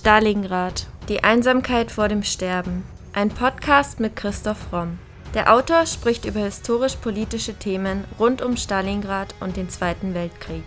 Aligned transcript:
Stalingrad. 0.00 0.86
Die 1.10 1.24
Einsamkeit 1.24 1.90
vor 1.90 2.08
dem 2.08 2.22
Sterben. 2.22 2.84
Ein 3.12 3.28
Podcast 3.28 4.00
mit 4.00 4.16
Christoph 4.16 4.72
Romm. 4.72 4.98
Der 5.34 5.52
Autor 5.52 5.84
spricht 5.84 6.24
über 6.24 6.40
historisch-politische 6.40 7.52
Themen 7.52 8.04
rund 8.18 8.40
um 8.40 8.56
Stalingrad 8.56 9.34
und 9.40 9.58
den 9.58 9.68
Zweiten 9.68 10.14
Weltkrieg. 10.14 10.64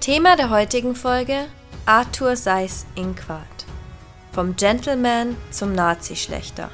Thema 0.00 0.34
der 0.34 0.50
heutigen 0.50 0.96
Folge: 0.96 1.44
Arthur 1.86 2.34
Seyß-Inquart. 2.34 3.64
Vom 4.32 4.56
Gentleman 4.56 5.36
zum 5.52 5.72
Nazi-Schlechter. 5.72 6.68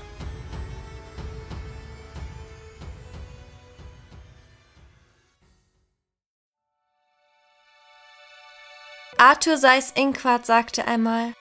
Arthur 9.18 9.56
Seyß-Inquart 9.56 10.44
sagte 10.44 10.86
einmal, 10.86 11.34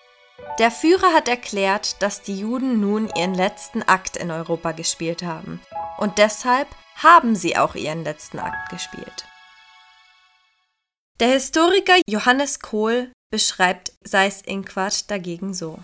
der 0.60 0.70
Führer 0.70 1.14
hat 1.14 1.28
erklärt, 1.28 2.02
dass 2.02 2.22
die 2.22 2.38
Juden 2.38 2.80
nun 2.80 3.10
ihren 3.16 3.34
letzten 3.34 3.82
Akt 3.84 4.18
in 4.18 4.30
Europa 4.30 4.72
gespielt 4.72 5.24
haben. 5.24 5.60
Und 5.98 6.18
deshalb 6.20 6.68
haben 6.98 7.36
sie 7.36 7.58
auch 7.58 7.76
ihren 7.76 8.04
letzten 8.04 8.40
Akt 8.40 8.70
gespielt. 8.70 9.26
Der 11.20 11.30
Historiker 11.30 11.96
Johannes 12.08 12.60
Kohl 12.60 13.12
beschreibt 13.32 13.94
Seyß-Inquart 14.04 15.10
dagegen 15.10 15.54
so. 15.54 15.80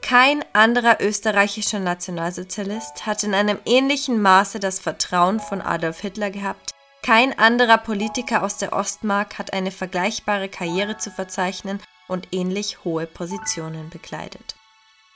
Kein 0.00 0.44
anderer 0.52 1.00
österreichischer 1.00 1.78
Nationalsozialist 1.78 3.06
hat 3.06 3.22
in 3.22 3.34
einem 3.34 3.58
ähnlichen 3.66 4.20
Maße 4.20 4.60
das 4.60 4.80
Vertrauen 4.80 5.40
von 5.40 5.60
Adolf 5.60 6.00
Hitler 6.00 6.30
gehabt 6.30 6.72
kein 7.02 7.36
anderer 7.36 7.78
Politiker 7.78 8.44
aus 8.44 8.58
der 8.58 8.72
Ostmark 8.72 9.38
hat 9.38 9.52
eine 9.52 9.72
vergleichbare 9.72 10.48
Karriere 10.48 10.98
zu 10.98 11.10
verzeichnen 11.10 11.80
und 12.06 12.28
ähnlich 12.32 12.84
hohe 12.84 13.06
Positionen 13.06 13.90
bekleidet. 13.90 14.54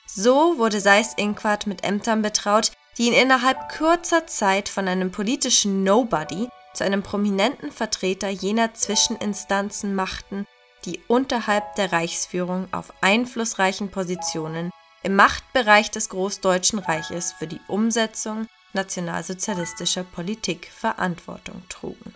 So 0.07 0.59
wurde 0.59 0.81
Seyß-Inquart 0.81 1.67
mit 1.67 1.85
Ämtern 1.85 2.23
betraut, 2.23 2.73
die 2.99 3.09
ihn 3.09 3.13
innerhalb 3.13 3.69
kurzer 3.77 4.27
Zeit 4.27 4.69
von 4.69 4.89
einem 4.89 5.13
politischen 5.13 5.85
Nobody 5.85 6.49
zu 6.75 6.85
einem 6.85 7.03
prominenten 7.03 7.71
Vertreter 7.71 8.29
jener 8.29 8.75
Zwischeninstanzen 8.75 9.95
machten, 9.95 10.47
die 10.85 11.01
unterhalb 11.09 11.75
der 11.77 11.93
Reichsführung 11.93 12.69
auf 12.73 12.93
einflussreichen 13.01 13.91
Positionen 13.91 14.71
im 15.03 15.15
Machtbereich 15.15 15.91
des 15.91 16.09
Großdeutschen 16.09 16.79
Reiches 16.79 17.33
für 17.33 17.47
die 17.47 17.61
Umsetzung 17.69 18.47
nationalsozialistischer 18.77 20.05
Politik 20.05 20.71
Verantwortung 20.71 21.63
trugen. 21.69 22.15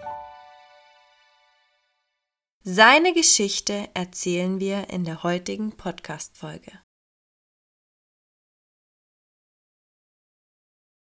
Seine 2.62 3.14
Geschichte 3.14 3.89
erzählen 3.94 4.61
wir 4.61 4.91
in 4.91 5.05
der 5.05 5.22
heutigen 5.22 5.72
Podcast-Folge. 5.77 6.72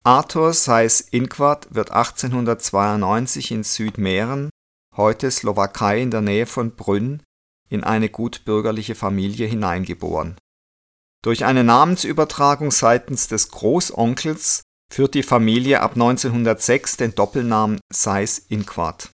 Arthur 0.05 0.55
Seyß-Inquart 0.55 1.75
wird 1.75 1.91
1892 1.91 3.51
in 3.51 3.65
Südmähren, 3.65 4.49
heute 4.97 5.31
Slowakei 5.31 6.01
in 6.01 6.11
der 6.11 6.23
Nähe 6.23 6.47
von 6.47 6.75
Brünn, 6.75 7.23
in 7.69 7.85
eine 7.85 8.09
gutbürgerliche 8.09 8.95
Familie 8.95 9.47
hineingeboren. 9.47 10.39
Durch 11.23 11.45
eine 11.45 11.65
Namensübertragung 11.65 12.71
seitens 12.71 13.29
des 13.29 13.51
Großonkels 13.51 14.63
führt 14.93 15.15
die 15.15 15.23
Familie 15.23 15.81
ab 15.81 15.93
1906 15.93 16.97
den 16.97 17.15
Doppelnamen 17.15 17.81
Seyß-Inquart. 17.93 19.11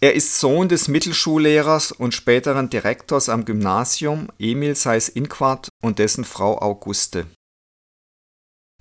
Er 0.00 0.14
ist 0.14 0.38
Sohn 0.38 0.68
des 0.68 0.88
Mittelschullehrers 0.88 1.90
und 1.90 2.14
späteren 2.14 2.68
Direktors 2.68 3.28
am 3.28 3.44
Gymnasium 3.44 4.28
Emil 4.38 4.74
Seyß-Inquart 4.74 5.68
und 5.82 5.98
dessen 5.98 6.24
Frau 6.24 6.60
Auguste. 6.60 7.26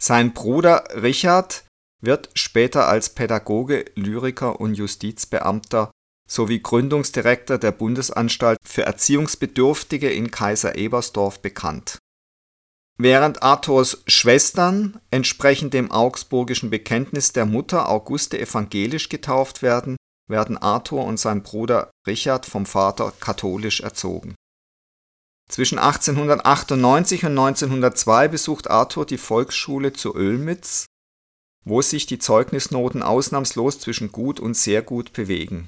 Sein 0.01 0.33
Bruder 0.33 0.83
Richard 1.01 1.63
wird 2.01 2.29
später 2.33 2.87
als 2.87 3.09
Pädagoge, 3.09 3.85
Lyriker 3.95 4.59
und 4.59 4.75
Justizbeamter 4.75 5.89
sowie 6.27 6.59
Gründungsdirektor 6.59 7.57
der 7.57 7.71
Bundesanstalt 7.71 8.57
für 8.63 8.83
Erziehungsbedürftige 8.83 10.11
in 10.11 10.31
Kaiser 10.31 10.75
Ebersdorf 10.75 11.39
bekannt 11.39 11.97
Während 12.97 13.43
Arthurs 13.43 14.03
Schwestern 14.07 15.01
entsprechend 15.11 15.73
dem 15.73 15.91
augsburgischen 15.91 16.69
Bekenntnis 16.69 17.33
der 17.33 17.45
Mutter 17.45 17.89
Auguste 17.89 18.39
evangelisch 18.39 19.09
getauft 19.09 19.61
werden, 19.61 19.97
werden 20.29 20.57
Arthur 20.57 21.03
und 21.03 21.19
sein 21.19 21.43
Bruder 21.43 21.91
Richard 22.07 22.45
vom 22.45 22.65
Vater 22.65 23.11
katholisch 23.19 23.81
erzogen. 23.81 24.35
Zwischen 25.49 25.77
1898 25.77 27.25
und 27.25 27.31
1902 27.31 28.29
besucht 28.29 28.69
Arthur 28.69 29.05
die 29.05 29.17
Volksschule 29.17 29.93
zu 29.93 30.15
Ölmitz, 30.15 30.85
wo 31.65 31.81
sich 31.81 32.05
die 32.05 32.17
Zeugnisnoten 32.17 33.03
ausnahmslos 33.03 33.79
zwischen 33.79 34.11
gut 34.11 34.39
und 34.39 34.55
sehr 34.55 34.81
gut 34.81 35.11
bewegen. 35.11 35.67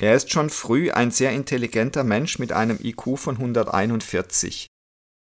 Er 0.00 0.14
ist 0.14 0.30
schon 0.30 0.50
früh 0.50 0.90
ein 0.90 1.10
sehr 1.10 1.32
intelligenter 1.32 2.04
Mensch 2.04 2.38
mit 2.38 2.52
einem 2.52 2.78
IQ 2.80 3.18
von 3.18 3.36
141 3.36 4.68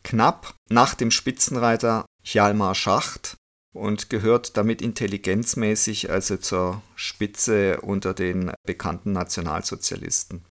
knapp 0.05 0.55
nach 0.69 0.95
dem 0.95 1.11
Spitzenreiter 1.11 2.05
Hjalmar 2.23 2.75
Schacht 2.75 3.35
und 3.73 4.09
gehört 4.09 4.55
damit 4.55 4.81
intelligenzmäßig 4.81 6.09
also 6.09 6.38
zur 6.38 6.81
Spitze 6.95 7.81
unter 7.81 8.13
den 8.13 8.53
bekannten 8.65 9.11
Nationalsozialisten. 9.11 10.45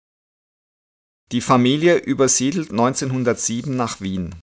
Die 1.33 1.43
Familie 1.43 1.99
übersiedelt 1.99 2.71
1907 2.71 3.77
nach 3.77 4.01
Wien. 4.01 4.35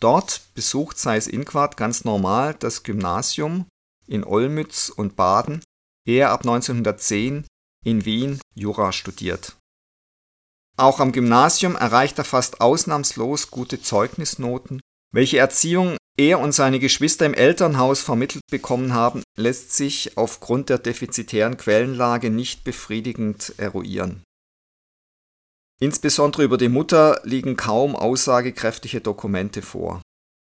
Dort 0.00 0.42
besucht 0.54 0.98
Seyß-Inquart 0.98 1.76
ganz 1.76 2.04
normal 2.04 2.54
das 2.54 2.82
Gymnasium 2.82 3.66
in 4.06 4.24
Olmütz 4.24 4.90
und 4.90 5.16
Baden, 5.16 5.62
ehe 6.06 6.20
er 6.20 6.30
ab 6.30 6.40
1910 6.40 7.46
in 7.84 8.04
Wien 8.04 8.40
Jura 8.54 8.92
studiert 8.92 9.58
auch 10.78 11.00
am 11.00 11.12
Gymnasium 11.12 11.76
erreicht 11.76 12.18
er 12.18 12.24
fast 12.24 12.60
ausnahmslos 12.60 13.50
gute 13.50 13.80
Zeugnisnoten. 13.82 14.80
Welche 15.12 15.38
Erziehung 15.38 15.96
er 16.16 16.40
und 16.40 16.52
seine 16.52 16.78
Geschwister 16.78 17.26
im 17.26 17.34
Elternhaus 17.34 18.00
vermittelt 18.00 18.42
bekommen 18.50 18.92
haben, 18.92 19.22
lässt 19.36 19.72
sich 19.72 20.16
aufgrund 20.16 20.68
der 20.68 20.78
defizitären 20.78 21.56
Quellenlage 21.56 22.30
nicht 22.30 22.64
befriedigend 22.64 23.54
eruieren. 23.56 24.22
Insbesondere 25.80 26.42
über 26.42 26.58
die 26.58 26.68
Mutter 26.68 27.20
liegen 27.22 27.56
kaum 27.56 27.94
aussagekräftige 27.94 29.00
Dokumente 29.00 29.62
vor. 29.62 30.02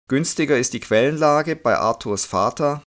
Günstiger 0.09 0.57
ist 0.57 0.73
die 0.73 0.79
Quellenlage 0.79 1.55
bei 1.55 1.77
Arthurs 1.77 2.25
Vater. 2.25 2.83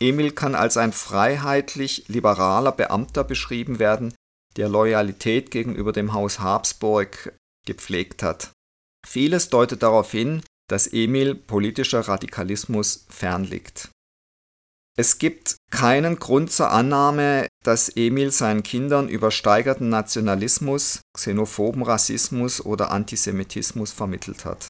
Emil 0.00 0.32
kann 0.32 0.54
als 0.54 0.76
ein 0.76 0.92
freiheitlich 0.92 2.08
liberaler 2.08 2.72
Beamter 2.72 3.22
beschrieben 3.24 3.78
werden, 3.78 4.14
der 4.56 4.68
Loyalität 4.68 5.50
gegenüber 5.50 5.92
dem 5.92 6.12
Haus 6.12 6.40
Habsburg 6.40 7.34
gepflegt 7.66 8.22
hat. 8.22 8.50
Vieles 9.06 9.50
deutet 9.50 9.82
darauf 9.82 10.10
hin, 10.10 10.42
dass 10.68 10.86
Emil 10.86 11.34
politischer 11.34 12.00
Radikalismus 12.00 13.06
fernliegt. 13.08 13.90
Es 14.98 15.18
gibt 15.18 15.56
keinen 15.70 16.18
Grund 16.18 16.50
zur 16.50 16.70
Annahme, 16.70 17.48
dass 17.62 17.90
Emil 17.90 18.30
seinen 18.30 18.62
Kindern 18.62 19.08
übersteigerten 19.08 19.90
Nationalismus, 19.90 21.00
xenophoben 21.14 21.82
Rassismus 21.82 22.64
oder 22.64 22.90
Antisemitismus 22.90 23.92
vermittelt 23.92 24.46
hat. 24.46 24.68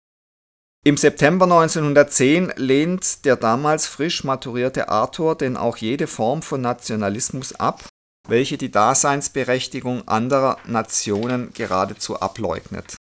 Im 0.84 0.96
September 0.96 1.46
1910 1.46 2.52
lehnt 2.56 3.24
der 3.24 3.36
damals 3.36 3.86
frisch 3.86 4.24
maturierte 4.24 4.88
Arthur 4.88 5.36
denn 5.36 5.56
auch 5.56 5.76
jede 5.76 6.06
Form 6.06 6.42
von 6.42 6.60
Nationalismus 6.60 7.54
ab 7.54 7.88
welche 8.28 8.58
die 8.58 8.70
Daseinsberechtigung 8.70 10.06
anderer 10.08 10.58
Nationen 10.66 11.52
geradezu 11.52 12.20
ableugnet. 12.20 12.96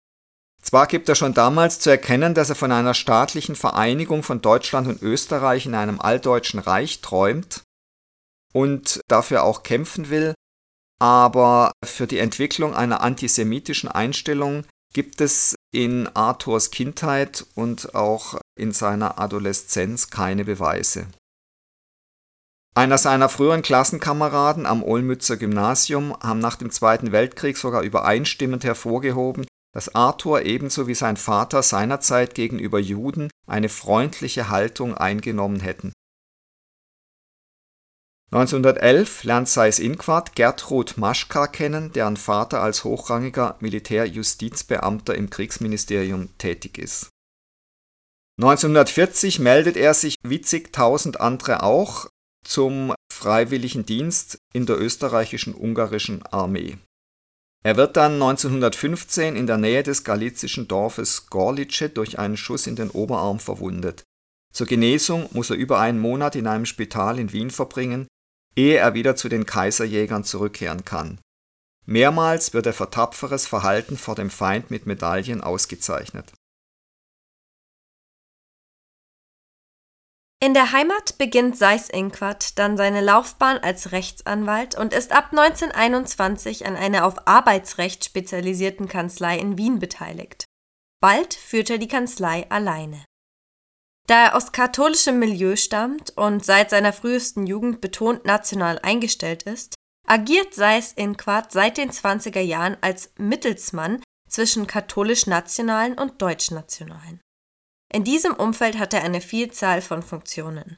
Zwar 0.62 0.88
gibt 0.88 1.10
er 1.10 1.16
schon 1.16 1.34
damals 1.34 1.80
zu 1.80 1.90
erkennen, 1.90 2.34
dass 2.34 2.50
er 2.50 2.56
von 2.56 2.72
einer 2.72 2.94
staatlichen 2.94 3.56
Vereinigung 3.56 4.24
von 4.24 4.42
Deutschland 4.42 4.88
und 4.88 5.02
Österreich 5.02 5.66
in 5.66 5.76
einem 5.76 6.00
alldeutschen 6.00 6.60
Reich 6.60 7.02
träumt 7.02 7.64
und 8.54 9.02
dafür 9.08 9.44
auch 9.44 9.64
kämpfen 9.64 10.10
will, 10.10 10.34
aber 11.00 11.72
für 11.84 12.06
die 12.06 12.20
Entwicklung 12.20 12.76
einer 12.76 13.02
antisemitischen 13.02 13.90
Einstellung 13.90 14.66
gibt 14.94 15.20
es 15.22 15.56
in 15.74 16.08
Arthurs 16.16 16.70
Kindheit 16.70 17.46
und 17.56 17.96
auch 17.96 18.40
in 18.56 18.72
seiner 18.72 19.20
Adoleszenz 19.20 20.10
keine 20.10 20.46
Beweise. 20.46 21.08
Einer 22.74 22.98
seiner 22.98 23.28
früheren 23.28 23.64
Klassenkameraden 23.64 24.66
am 24.66 24.82
Olmützer 24.82 25.36
Gymnasium 25.36 26.16
haben 26.22 26.40
nach 26.40 26.56
dem 26.56 26.72
Zweiten 26.72 27.12
Weltkrieg 27.12 27.58
sogar 27.58 27.82
übereinstimmend 27.82 28.64
hervorgehoben, 28.64 29.46
dass 29.74 29.94
Arthur 29.94 30.44
ebenso 30.44 30.88
wie 30.88 30.96
sein 30.96 31.18
Vater 31.18 31.64
seinerzeit 31.64 32.34
gegenüber 32.34 32.80
Juden 32.80 33.30
eine 33.46 33.68
freundliche 33.68 34.50
Haltung 34.50 34.96
eingenommen 34.96 35.60
hätten. 35.60 35.92
1911 38.32 39.26
lernt 39.26 39.50
Seyß-Inquart 39.50 40.38
Gertrud 40.38 40.96
Maschka 40.96 41.48
kennen, 41.48 41.92
deren 41.92 42.16
Vater 42.16 42.62
als 42.62 42.86
hochrangiger 42.86 43.58
Militärjustizbeamter 43.60 45.16
im 45.16 45.30
Kriegsministerium 45.30 46.38
tätig 46.38 46.78
ist. 46.78 47.10
1940 48.40 49.40
meldet 49.40 49.76
er 49.76 49.94
sich 49.94 50.16
wie 50.24 50.40
zigtausend 50.40 51.20
andere 51.20 51.64
auch 51.64 52.08
zum 52.46 52.94
freiwilligen 53.12 53.86
Dienst 53.86 54.38
in 54.54 54.66
der 54.66 54.80
österreichischen 54.80 55.54
Ungarischen 55.54 56.24
Armee. 56.24 56.78
Er 57.64 57.78
wird 57.78 57.96
dann 57.96 58.14
1915 58.14 59.36
in 59.36 59.46
der 59.46 59.58
Nähe 59.58 59.84
des 59.84 60.04
galizischen 60.04 60.68
Dorfes 60.68 61.28
Gorlice 61.28 61.90
durch 61.94 62.18
einen 62.18 62.38
Schuss 62.38 62.66
in 62.66 62.76
den 62.76 62.90
Oberarm 62.90 63.40
verwundet. 63.40 64.04
Zur 64.52 64.68
Genesung 64.68 65.30
muss 65.32 65.52
er 65.52 65.56
über 65.56 65.80
einen 65.80 66.00
Monat 66.00 66.36
in 66.36 66.48
einem 66.48 66.66
Spital 66.66 67.20
in 67.20 67.32
Wien 67.32 67.52
verbringen, 67.52 68.08
ehe 68.56 68.78
er 68.78 68.94
wieder 68.94 69.16
zu 69.16 69.30
den 69.30 69.46
Kaiserjägern 69.46 70.24
zurückkehren 70.24 70.84
kann. 70.84 71.20
Mehrmals 71.86 72.54
wird 72.54 72.66
er 72.66 72.74
für 72.74 72.90
tapferes 72.90 73.48
Verhalten 73.48 73.98
vor 73.98 74.16
dem 74.16 74.30
Feind 74.30 74.72
mit 74.72 74.86
Medaillen 74.86 75.42
ausgezeichnet. 75.42 76.34
In 80.44 80.56
der 80.56 80.72
Heimat 80.72 81.20
beginnt 81.20 81.56
Seyß-Inquart 81.56 82.58
dann 82.58 82.76
seine 82.76 83.02
Laufbahn 83.02 83.60
als 83.60 83.92
Rechtsanwalt 83.92 84.74
und 84.74 84.92
ist 84.92 85.12
ab 85.12 85.28
1921 85.32 86.66
an 86.66 86.76
einer 86.76 87.06
auf 87.06 87.28
Arbeitsrecht 87.28 88.04
spezialisierten 88.04 88.88
Kanzlei 88.88 89.38
in 89.38 89.60
Wien 89.60 89.78
beteiligt. 89.78 90.46
Bald 91.00 91.36
führt 91.36 91.70
er 91.70 91.78
die 91.78 91.88
Kanzlei 91.88 92.50
alleine. 92.50 93.06
Da 94.08 94.26
er 94.26 94.36
aus 94.36 94.52
katholischem 94.52 95.20
Milieu 95.20 95.56
stammt 95.56 96.18
und 96.18 96.44
seit 96.44 96.72
seiner 96.72 96.92
frühesten 96.92 97.46
Jugend 97.46 97.80
betont 97.80 98.26
national 98.26 98.80
eingestellt 98.80 99.44
ist, 99.44 99.76
agiert 100.08 100.56
Seyß-Inquart 100.56 101.52
seit 101.52 101.78
den 101.78 101.92
20er 101.92 102.42
Jahren 102.42 102.78
als 102.82 103.14
Mittelsmann 103.18 104.02
zwischen 104.28 104.66
katholisch-nationalen 104.66 106.00
und 106.00 106.20
deutsch-nationalen. 106.20 107.22
In 107.94 108.04
diesem 108.04 108.34
Umfeld 108.34 108.80
hat 108.80 108.94
er 108.94 109.04
eine 109.04 109.22
Vielzahl 109.22 109.82
von 109.82 110.02
Funktionen. 110.02 110.78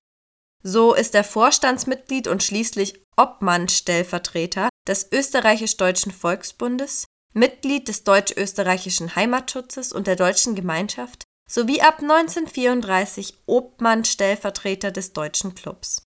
So 0.63 0.93
ist 0.93 1.13
er 1.13 1.23
Vorstandsmitglied 1.23 2.27
und 2.27 2.41
schließlich 2.41 3.03
Obmann-Stellvertreter 3.17 4.69
des 4.87 5.11
Österreichisch-Deutschen 5.11 6.11
Volksbundes, 6.11 7.05
Mitglied 7.33 7.87
des 7.87 8.03
Deutsch-Österreichischen 8.03 9.15
Heimatschutzes 9.15 9.91
und 9.91 10.07
der 10.07 10.15
Deutschen 10.15 10.55
Gemeinschaft 10.55 11.23
sowie 11.49 11.81
ab 11.81 11.99
1934 12.01 13.43
Obmann-Stellvertreter 13.45 14.91
des 14.91 15.13
Deutschen 15.13 15.53
Clubs. 15.53 16.03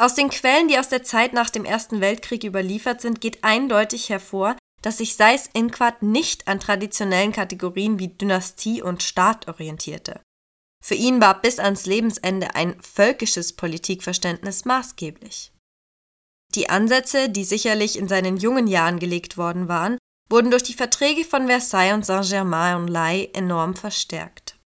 Aus 0.00 0.14
den 0.14 0.30
Quellen, 0.30 0.68
die 0.68 0.78
aus 0.78 0.88
der 0.88 1.04
Zeit 1.04 1.32
nach 1.32 1.50
dem 1.50 1.64
Ersten 1.64 2.00
Weltkrieg 2.00 2.42
überliefert 2.42 3.00
sind, 3.00 3.20
geht 3.20 3.44
eindeutig 3.44 4.08
hervor, 4.08 4.56
dass 4.84 4.98
sich 4.98 5.16
Seyß-Inquart 5.16 6.02
nicht 6.02 6.46
an 6.46 6.60
traditionellen 6.60 7.32
Kategorien 7.32 7.98
wie 7.98 8.08
Dynastie 8.08 8.82
und 8.82 9.02
Staat 9.02 9.48
orientierte. 9.48 10.20
Für 10.84 10.94
ihn 10.94 11.22
war 11.22 11.40
bis 11.40 11.58
ans 11.58 11.86
Lebensende 11.86 12.54
ein 12.54 12.78
völkisches 12.82 13.54
Politikverständnis 13.54 14.66
maßgeblich. 14.66 15.52
Die 16.54 16.68
Ansätze, 16.68 17.30
die 17.30 17.44
sicherlich 17.44 17.98
in 17.98 18.08
seinen 18.08 18.36
jungen 18.36 18.66
Jahren 18.66 18.98
gelegt 18.98 19.38
worden 19.38 19.68
waren, 19.68 19.96
wurden 20.28 20.50
durch 20.50 20.62
die 20.62 20.74
Verträge 20.74 21.24
von 21.24 21.46
Versailles 21.46 21.94
und 21.94 22.04
Saint-Germain-en-Laye 22.04 23.30
enorm 23.32 23.76
verstärkt. 23.76 24.58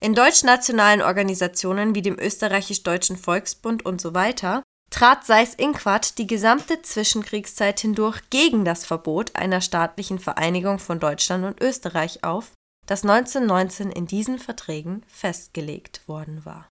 In 0.00 0.14
deutschnationalen 0.14 1.02
Organisationen 1.02 1.96
wie 1.96 2.02
dem 2.02 2.16
Österreichisch-Deutschen 2.16 3.16
Volksbund 3.16 3.84
und 3.84 4.00
so 4.00 4.14
weiter 4.14 4.62
trat 4.90 5.24
Seyß-Inquart 5.24 6.18
die 6.18 6.26
gesamte 6.26 6.82
Zwischenkriegszeit 6.82 7.80
hindurch 7.80 8.30
gegen 8.30 8.64
das 8.64 8.84
Verbot 8.84 9.36
einer 9.36 9.60
staatlichen 9.60 10.18
Vereinigung 10.18 10.78
von 10.78 10.98
Deutschland 10.98 11.44
und 11.44 11.60
Österreich 11.60 12.24
auf, 12.24 12.52
das 12.86 13.02
1919 13.02 13.90
in 13.90 14.06
diesen 14.06 14.38
Verträgen 14.38 15.04
festgelegt 15.06 16.08
worden 16.08 16.44
war. 16.44 16.68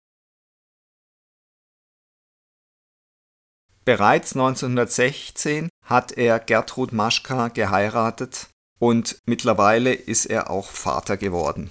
Bereits 3.86 4.33
1916 4.33 5.68
hat 5.83 6.13
er 6.13 6.39
Gertrud 6.39 6.94
Maschka 6.94 7.50
geheiratet 7.50 8.48
und 8.80 9.18
mittlerweile 9.25 9.94
ist 9.94 10.25
er 10.25 10.50
auch 10.50 10.68
Vater 10.68 11.18
geworden. 11.18 11.69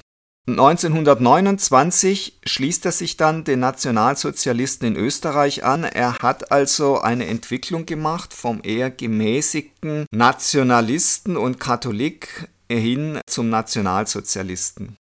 1929 0.49 2.41
schließt 2.45 2.85
er 2.87 2.93
sich 2.93 3.17
dann 3.17 3.45
den 3.45 3.61
Nationalsozialisten 3.61 4.89
in 4.89 4.97
Österreich 4.97 5.63
an. 5.63 5.85
Er 5.85 6.19
hat 6.19 6.51
also 6.51 7.01
eine 7.01 7.27
Entwicklung 7.27 7.87
gemacht 7.87 8.35
vom 8.35 8.61
eher 8.65 8.91
gemäßigten 8.91 10.07
Nationalisten 10.11 11.37
und 11.37 11.61
Katholik 11.61 12.49
hin 12.69 13.21
zum 13.27 13.51
Nationalsozialisten. 13.51 14.97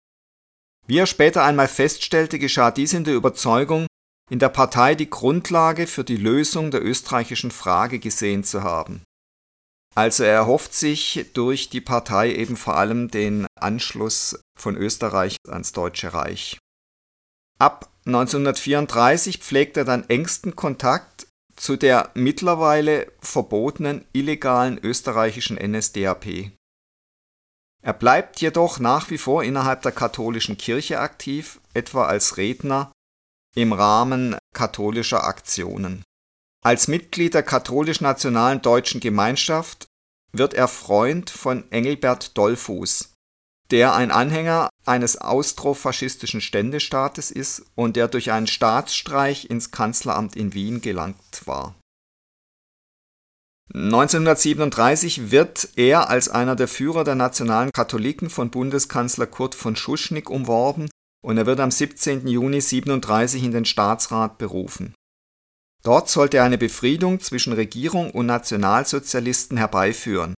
Wie 0.88 0.98
er 0.98 1.06
später 1.06 1.44
einmal 1.44 1.68
feststellte, 1.68 2.39
geschah 2.39 2.72
dies 2.72 2.94
in 2.94 3.04
der 3.04 3.13
Überzeugung, 3.13 3.86
in 4.31 4.39
der 4.39 4.50
Partei 4.50 4.95
die 4.95 5.10
Grundlage 5.10 5.86
für 5.86 6.04
die 6.04 6.18
Lösung 6.18 6.72
der 6.72 6.84
österreichischen 6.84 7.51
Frage 7.51 8.00
gesehen 8.00 8.44
zu 8.44 8.63
haben. 8.63 9.04
Also 9.97 10.21
er 10.21 10.33
erhofft 10.33 10.75
sich 10.75 11.25
durch 11.33 11.69
die 11.69 11.81
Partei 11.81 12.31
eben 12.31 12.55
vor 12.55 12.77
allem 12.77 13.09
den 13.09 13.47
Anschluss 13.59 14.39
von 14.55 14.77
Österreich 14.77 15.38
ans 15.47 15.71
Deutsche 15.71 16.13
Reich. 16.13 16.59
Ab 17.57 17.89
1934 18.05 19.39
pflegt 19.39 19.75
er 19.75 19.85
dann 19.85 20.07
engsten 20.07 20.55
Kontakt 20.55 21.25
zu 21.55 21.77
der 21.77 22.11
mittlerweile 22.13 23.11
verbotenen 23.21 24.05
illegalen 24.13 24.77
österreichischen 24.77 25.57
NSDAP. 25.57 26.51
Er 27.81 27.93
bleibt 27.93 28.39
jedoch 28.39 28.77
nach 28.77 29.09
wie 29.09 29.17
vor 29.17 29.43
innerhalb 29.43 29.81
der 29.81 29.93
katholischen 29.93 30.59
Kirche 30.59 31.00
aktiv, 31.00 31.59
etwa 31.73 32.05
als 32.05 32.38
Redner 32.38 32.91
im 33.55 33.73
Rahmen 33.73 34.35
katholischer 34.53 35.23
Aktionen. 35.23 36.03
Als 36.63 36.88
Mitglied 36.88 37.33
der 37.33 37.43
katholisch-nationalen 37.43 38.61
deutschen 38.61 39.00
Gemeinschaft 39.00 39.87
wird 40.38 40.54
er 40.54 40.68
Freund 40.68 41.30
von 41.30 41.69
Engelbert 41.72 42.38
Dollfuß, 42.38 43.13
der 43.72 43.94
ein 43.94 44.12
Anhänger 44.12 44.69
eines 44.86 45.18
austrofaschistischen 45.18 46.42
Ständestaates 46.42 47.31
ist 47.31 47.66
und 47.75 47.95
der 47.95 48.07
durch 48.07 48.31
einen 48.31 48.48
Staatsstreich 48.48 49.50
ins 49.50 49.72
Kanzleramt 49.72 50.36
in 50.36 50.54
Wien 50.54 50.81
gelangt 50.81 51.45
war. 51.45 51.75
1937 53.74 55.29
wird 55.29 55.70
er 55.75 56.10
als 56.10 56.29
einer 56.29 56.56
der 56.56 56.70
Führer 56.70 57.03
der 57.03 57.15
nationalen 57.15 57.72
Katholiken 57.74 58.29
von 58.29 58.50
Bundeskanzler 58.50 59.27
Kurt 59.27 59.56
von 59.56 59.75
Schuschnigg 59.75 60.32
umworben 60.32 60.89
und 61.22 61.38
er 61.38 61.46
wird 61.46 61.60
am 61.60 61.72
17. 61.72 62.27
Juni 62.27 62.62
37 62.62 63.44
in 63.44 63.51
den 63.51 63.65
Staatsrat 63.65 64.38
berufen. 64.38 64.96
Dort 65.88 66.10
sollte 66.10 66.36
er 66.36 66.44
eine 66.44 66.58
Befriedung 66.58 67.22
zwischen 67.22 67.53
Regierung 67.53 68.12
und 68.12 68.25
Nationalsozialisten 68.25 69.56
herbeiführen. 69.56 70.34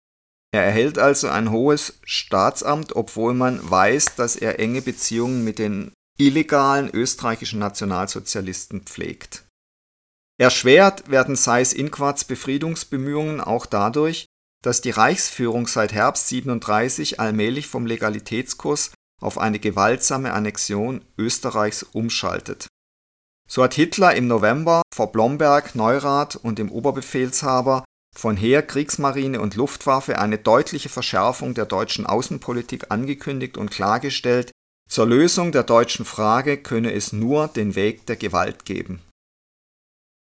Er 0.52 0.62
erhält 0.62 0.98
also 0.98 1.28
ein 1.28 1.50
hohes 1.50 2.00
Staatsamt, 2.04 2.94
obwohl 2.94 3.32
man 3.32 3.58
weiß, 3.70 4.14
dass 4.14 4.36
er 4.36 4.60
enge 4.60 4.82
Beziehungen 4.82 5.44
mit 5.44 5.58
den 5.58 5.94
illegalen 6.18 6.90
österreichischen 6.92 7.60
Nationalsozialisten 7.60 8.82
pflegt. 8.82 9.46
Erschwert 10.38 11.10
werden 11.10 11.34
Seyß-Inquarts 11.34 12.26
Befriedungsbemühungen 12.26 13.40
auch 13.40 13.64
dadurch, 13.64 14.26
dass 14.62 14.82
die 14.82 14.90
Reichsführung 14.90 15.66
seit 15.66 15.94
Herbst 15.94 16.28
37 16.28 17.20
allmählich 17.20 17.68
vom 17.68 17.86
Legalitätskurs 17.86 18.90
auf 19.18 19.38
eine 19.38 19.58
gewaltsame 19.58 20.34
Annexion 20.34 21.06
Österreichs 21.16 21.84
umschaltet. 21.84 22.68
So 23.50 23.62
hat 23.62 23.74
Hitler 23.74 24.14
im 24.14 24.26
November 24.26 24.82
vor 24.94 25.10
Blomberg, 25.10 25.74
Neurath 25.74 26.36
und 26.36 26.58
dem 26.58 26.70
Oberbefehlshaber 26.70 27.82
von 28.14 28.36
Heer, 28.36 28.62
Kriegsmarine 28.62 29.40
und 29.40 29.54
Luftwaffe 29.54 30.18
eine 30.18 30.38
deutliche 30.38 30.90
Verschärfung 30.90 31.54
der 31.54 31.64
deutschen 31.64 32.04
Außenpolitik 32.04 32.90
angekündigt 32.90 33.56
und 33.56 33.70
klargestellt, 33.70 34.50
zur 34.88 35.06
Lösung 35.06 35.52
der 35.52 35.62
deutschen 35.62 36.04
Frage 36.04 36.58
könne 36.58 36.92
es 36.92 37.12
nur 37.12 37.48
den 37.48 37.74
Weg 37.74 38.06
der 38.06 38.16
Gewalt 38.16 38.64
geben. 38.64 39.02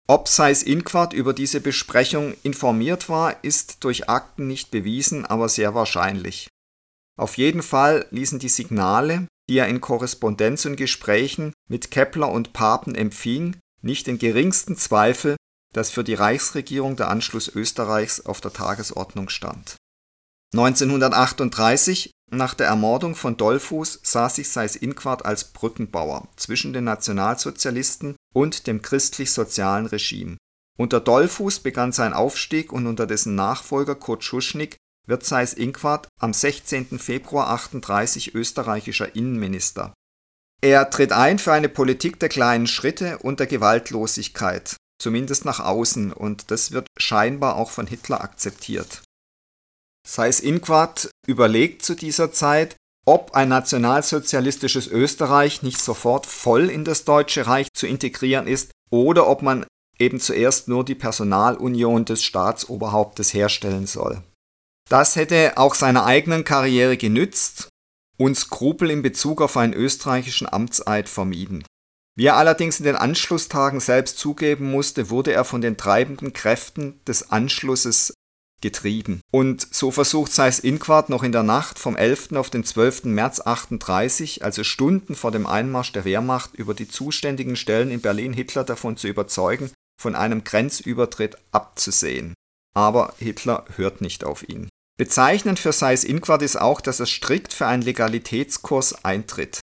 Ob 0.08 0.28
Seyß-Inquart 0.28 1.12
über 1.12 1.32
diese 1.32 1.60
Besprechung 1.60 2.34
informiert 2.42 3.08
war, 3.08 3.42
ist 3.42 3.82
durch 3.82 4.08
Akten 4.08 4.46
nicht 4.46 4.70
bewiesen, 4.70 5.26
aber 5.26 5.48
sehr 5.48 5.74
wahrscheinlich. 5.74 6.48
Auf 7.18 7.36
jeden 7.38 7.62
Fall 7.62 8.06
ließen 8.10 8.38
die 8.38 8.48
Signale, 8.48 9.26
die 9.48 9.58
er 9.58 9.68
in 9.68 9.80
Korrespondenz 9.80 10.64
und 10.64 10.76
Gesprächen 10.76 11.52
mit 11.68 11.90
Kepler 11.90 12.30
und 12.30 12.52
Papen 12.52 12.94
empfing, 12.94 13.56
nicht 13.82 14.06
den 14.06 14.18
geringsten 14.18 14.76
Zweifel, 14.76 15.36
dass 15.72 15.90
für 15.90 16.04
die 16.04 16.14
Reichsregierung 16.14 16.96
der 16.96 17.08
Anschluss 17.08 17.48
Österreichs 17.48 18.24
auf 18.24 18.40
der 18.40 18.52
Tagesordnung 18.52 19.28
stand. 19.28 19.76
1938 20.54 22.12
Nach 22.30 22.54
der 22.54 22.66
Ermordung 22.66 23.14
von 23.14 23.36
Dollfuß 23.36 24.00
sah 24.02 24.28
sich 24.28 24.48
Seyß-Inquart 24.48 25.24
als 25.24 25.52
Brückenbauer 25.52 26.28
zwischen 26.36 26.72
den 26.72 26.84
Nationalsozialisten 26.84 28.16
und 28.34 28.66
dem 28.66 28.80
christlich-sozialen 28.80 29.86
Regime. 29.86 30.36
Unter 30.78 31.00
Dollfuß 31.00 31.60
begann 31.60 31.92
sein 31.92 32.12
Aufstieg 32.12 32.72
und 32.72 32.86
unter 32.86 33.06
dessen 33.06 33.34
Nachfolger 33.34 33.94
Kurt 33.94 34.24
Schuschnigg 34.24 34.76
wird 35.06 35.24
Seyß-Inquart 35.24 36.08
am 36.20 36.32
16. 36.32 36.98
Februar 36.98 37.50
38 37.50 38.34
österreichischer 38.34 39.14
Innenminister. 39.14 39.94
Er 40.62 40.90
tritt 40.90 41.12
ein 41.12 41.38
für 41.38 41.52
eine 41.52 41.68
Politik 41.68 42.18
der 42.18 42.28
kleinen 42.28 42.66
Schritte 42.66 43.18
und 43.18 43.40
der 43.40 43.46
Gewaltlosigkeit, 43.46 44.76
zumindest 44.98 45.44
nach 45.44 45.60
außen, 45.60 46.12
und 46.12 46.50
das 46.50 46.72
wird 46.72 46.88
scheinbar 46.98 47.56
auch 47.56 47.70
von 47.70 47.86
Hitler 47.86 48.22
akzeptiert. 48.22 49.02
Seyß-Inquart 50.06 51.10
überlegt 51.26 51.82
zu 51.82 51.94
dieser 51.94 52.32
Zeit, 52.32 52.76
ob 53.06 53.34
ein 53.34 53.48
nationalsozialistisches 53.48 54.88
Österreich 54.88 55.62
nicht 55.62 55.80
sofort 55.80 56.26
voll 56.26 56.70
in 56.70 56.84
das 56.84 57.04
Deutsche 57.04 57.46
Reich 57.46 57.68
zu 57.72 57.86
integrieren 57.86 58.46
ist 58.46 58.72
oder 58.90 59.28
ob 59.28 59.42
man 59.42 59.66
eben 59.98 60.20
zuerst 60.20 60.68
nur 60.68 60.84
die 60.84 60.94
Personalunion 60.94 62.04
des 62.04 62.22
Staatsoberhauptes 62.22 63.32
herstellen 63.32 63.86
soll. 63.86 64.22
Das 64.88 65.16
hätte 65.16 65.54
auch 65.56 65.74
seiner 65.74 66.04
eigenen 66.04 66.44
Karriere 66.44 66.96
genützt 66.96 67.68
und 68.16 68.36
Skrupel 68.36 68.90
in 68.90 69.02
Bezug 69.02 69.40
auf 69.42 69.56
einen 69.56 69.72
österreichischen 69.72 70.50
Amtseid 70.50 71.08
vermieden. 71.08 71.64
Wie 72.16 72.26
er 72.26 72.36
allerdings 72.36 72.78
in 72.78 72.84
den 72.84 72.96
Anschlusstagen 72.96 73.80
selbst 73.80 74.18
zugeben 74.18 74.70
musste, 74.70 75.10
wurde 75.10 75.32
er 75.32 75.44
von 75.44 75.60
den 75.60 75.76
treibenden 75.76 76.32
Kräften 76.32 76.98
des 77.06 77.30
Anschlusses 77.30 78.14
getrieben. 78.62 79.20
Und 79.30 79.68
so 79.70 79.90
versucht 79.90 80.32
Seyss 80.32 80.58
Inquart 80.58 81.10
noch 81.10 81.22
in 81.22 81.32
der 81.32 81.42
Nacht 81.42 81.78
vom 81.78 81.94
11. 81.94 82.32
auf 82.32 82.48
den 82.48 82.64
12. 82.64 83.04
März 83.04 83.40
38, 83.40 84.42
also 84.42 84.64
Stunden 84.64 85.14
vor 85.14 85.30
dem 85.30 85.46
Einmarsch 85.46 85.92
der 85.92 86.06
Wehrmacht, 86.06 86.54
über 86.54 86.72
die 86.72 86.88
zuständigen 86.88 87.56
Stellen 87.56 87.90
in 87.90 88.00
Berlin 88.00 88.32
Hitler 88.32 88.64
davon 88.64 88.96
zu 88.96 89.08
überzeugen, 89.08 89.70
von 90.00 90.14
einem 90.14 90.42
Grenzübertritt 90.42 91.36
abzusehen. 91.52 92.34
Aber 92.74 93.14
Hitler 93.18 93.64
hört 93.76 94.00
nicht 94.00 94.24
auf 94.24 94.48
ihn. 94.48 94.68
Bezeichnend 94.96 95.58
für 95.58 95.72
Seyss 95.72 96.04
Inquart 96.04 96.42
ist 96.42 96.56
auch, 96.60 96.80
dass 96.80 97.00
er 97.00 97.06
strikt 97.06 97.52
für 97.52 97.66
einen 97.66 97.82
Legalitätskurs 97.82 99.04
eintritt. 99.04 99.60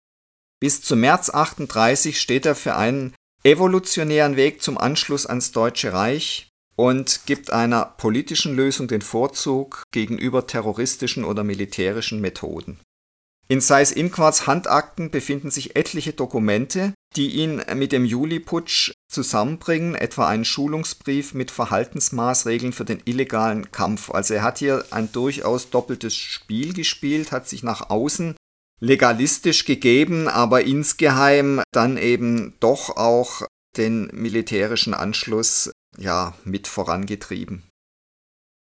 Bis 0.59 0.81
zum 0.81 1.01
März 1.01 1.29
38 1.29 2.19
steht 2.19 2.45
er 2.45 2.55
für 2.55 2.75
einen 2.75 3.13
evolutionären 3.43 4.35
Weg 4.35 4.61
zum 4.61 4.77
Anschluss 4.77 5.25
ans 5.25 5.51
Deutsche 5.51 5.93
Reich, 5.93 6.49
und 6.79 7.25
gibt 7.25 7.51
einer 7.51 7.83
politischen 7.83 8.55
Lösung 8.55 8.87
den 8.87 9.01
Vorzug 9.01 9.83
gegenüber 9.91 10.47
terroristischen 10.47 11.25
oder 11.25 11.43
militärischen 11.43 12.21
Methoden. 12.21 12.79
In 13.49 13.59
Seyß-Inquarts 13.59 14.47
Handakten 14.47 15.11
befinden 15.11 15.51
sich 15.51 15.75
etliche 15.75 16.13
Dokumente, 16.13 16.93
die 17.17 17.31
ihn 17.31 17.61
mit 17.75 17.91
dem 17.91 18.05
Juliputsch 18.05 18.93
zusammenbringen, 19.09 19.95
etwa 19.95 20.27
einen 20.27 20.45
Schulungsbrief 20.45 21.33
mit 21.33 21.51
Verhaltensmaßregeln 21.51 22.73
für 22.73 22.85
den 22.85 23.01
illegalen 23.05 23.71
Kampf. 23.71 24.11
Also 24.11 24.35
er 24.35 24.43
hat 24.43 24.59
hier 24.59 24.85
ein 24.91 25.11
durchaus 25.11 25.69
doppeltes 25.69 26.15
Spiel 26.15 26.73
gespielt, 26.73 27.31
hat 27.31 27.49
sich 27.49 27.63
nach 27.63 27.89
außen 27.89 28.35
legalistisch 28.79 29.65
gegeben, 29.65 30.27
aber 30.27 30.63
insgeheim 30.63 31.61
dann 31.71 31.97
eben 31.97 32.53
doch 32.59 32.95
auch 32.95 33.41
den 33.77 34.09
militärischen 34.13 34.93
Anschluss 34.93 35.71
ja, 35.97 36.33
mit 36.45 36.67
vorangetrieben. 36.67 37.63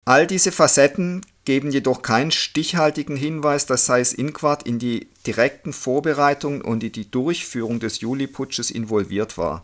All 0.05 0.27
diese 0.27 0.51
Facetten 0.51 1.21
geben 1.45 1.71
jedoch 1.71 2.03
keinen 2.03 2.31
stichhaltigen 2.31 3.15
Hinweis, 3.15 3.65
dass 3.65 3.87
Seyss 3.87 4.13
Inquart 4.13 4.63
in 4.63 4.77
die 4.77 5.09
direkten 5.25 5.73
Vorbereitungen 5.73 6.61
und 6.61 6.83
in 6.83 6.91
die 6.91 7.09
Durchführung 7.09 7.79
des 7.79 8.01
Juliputsches 8.01 8.69
involviert 8.69 9.37
war. 9.37 9.63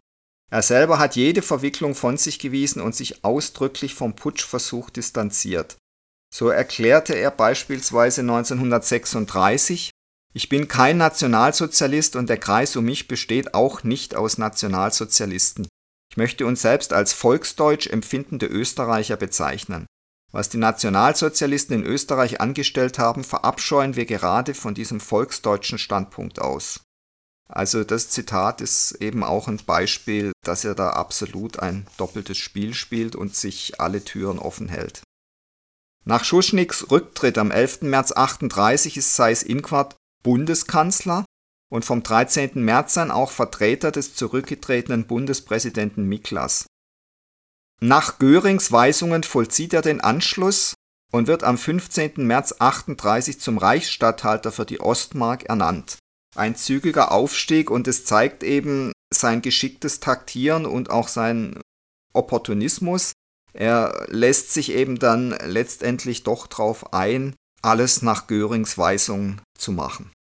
Er 0.51 0.61
selber 0.61 0.99
hat 0.99 1.15
jede 1.15 1.41
Verwicklung 1.41 1.95
von 1.95 2.17
sich 2.17 2.37
gewiesen 2.37 2.81
und 2.81 2.93
sich 2.93 3.23
ausdrücklich 3.23 3.95
vom 3.95 4.15
Putschversuch 4.15 4.89
distanziert. 4.89 5.77
So 6.33 6.49
erklärte 6.49 7.13
er 7.13 7.31
beispielsweise 7.31 8.21
1936, 8.21 9.91
ich 10.33 10.49
bin 10.49 10.67
kein 10.67 10.97
Nationalsozialist 10.97 12.15
und 12.15 12.29
der 12.29 12.37
Kreis 12.37 12.75
um 12.75 12.85
mich 12.85 13.07
besteht 13.07 13.53
auch 13.53 13.83
nicht 13.83 14.15
aus 14.15 14.37
Nationalsozialisten. 14.37 15.67
Ich 16.09 16.17
möchte 16.17 16.45
uns 16.45 16.61
selbst 16.61 16.93
als 16.93 17.13
volksdeutsch 17.13 17.87
empfindende 17.87 18.45
Österreicher 18.45 19.17
bezeichnen. 19.17 19.85
Was 20.33 20.49
die 20.49 20.57
Nationalsozialisten 20.57 21.75
in 21.75 21.85
Österreich 21.85 22.39
angestellt 22.39 22.99
haben, 22.99 23.23
verabscheuen 23.25 23.97
wir 23.97 24.05
gerade 24.05 24.53
von 24.53 24.73
diesem 24.73 25.01
volksdeutschen 25.01 25.77
Standpunkt 25.77 26.39
aus. 26.39 26.81
Also 27.51 27.83
das 27.83 28.09
Zitat 28.09 28.61
ist 28.61 28.93
eben 29.01 29.25
auch 29.25 29.49
ein 29.49 29.57
Beispiel, 29.57 30.31
dass 30.43 30.63
er 30.63 30.73
da 30.73 30.91
absolut 30.91 31.59
ein 31.59 31.85
doppeltes 31.97 32.37
Spiel 32.37 32.73
spielt 32.73 33.13
und 33.15 33.35
sich 33.35 33.81
alle 33.81 34.03
Türen 34.03 34.39
offen 34.39 34.69
hält. 34.69 35.01
Nach 36.05 36.23
Schuschnigs 36.23 36.89
Rücktritt 36.89 37.37
am 37.37 37.51
11. 37.51 37.81
März 37.81 38.13
38 38.13 38.95
ist 38.95 39.15
Seyss 39.15 39.43
Inquart 39.43 39.97
Bundeskanzler 40.23 41.25
und 41.69 41.83
vom 41.83 42.03
13. 42.03 42.51
März 42.55 42.97
an 42.97 43.11
auch 43.11 43.31
Vertreter 43.31 43.91
des 43.91 44.15
zurückgetretenen 44.15 45.05
Bundespräsidenten 45.05 46.05
Miklas. 46.05 46.67
Nach 47.81 48.17
Görings 48.17 48.71
Weisungen 48.71 49.23
vollzieht 49.23 49.73
er 49.73 49.81
den 49.81 49.99
Anschluss 49.99 50.73
und 51.11 51.27
wird 51.27 51.43
am 51.43 51.57
15. 51.57 52.13
März 52.25 52.55
38 52.59 53.39
zum 53.39 53.57
Reichsstatthalter 53.57 54.51
für 54.51 54.65
die 54.65 54.79
Ostmark 54.79 55.43
ernannt. 55.43 55.97
Ein 56.35 56.55
zügiger 56.55 57.11
Aufstieg 57.11 57.69
und 57.69 57.87
es 57.87 58.05
zeigt 58.05 58.43
eben 58.43 58.93
sein 59.13 59.41
geschicktes 59.41 59.99
Taktieren 59.99 60.65
und 60.65 60.89
auch 60.89 61.07
sein 61.07 61.59
Opportunismus. 62.13 63.11
Er 63.53 64.05
lässt 64.07 64.53
sich 64.53 64.71
eben 64.71 64.97
dann 64.97 65.31
letztendlich 65.43 66.23
doch 66.23 66.47
darauf 66.47 66.93
ein, 66.93 67.35
alles 67.61 68.01
nach 68.01 68.27
Görings 68.27 68.77
Weisungen 68.77 69.41
zu 69.57 69.73
machen. 69.73 70.11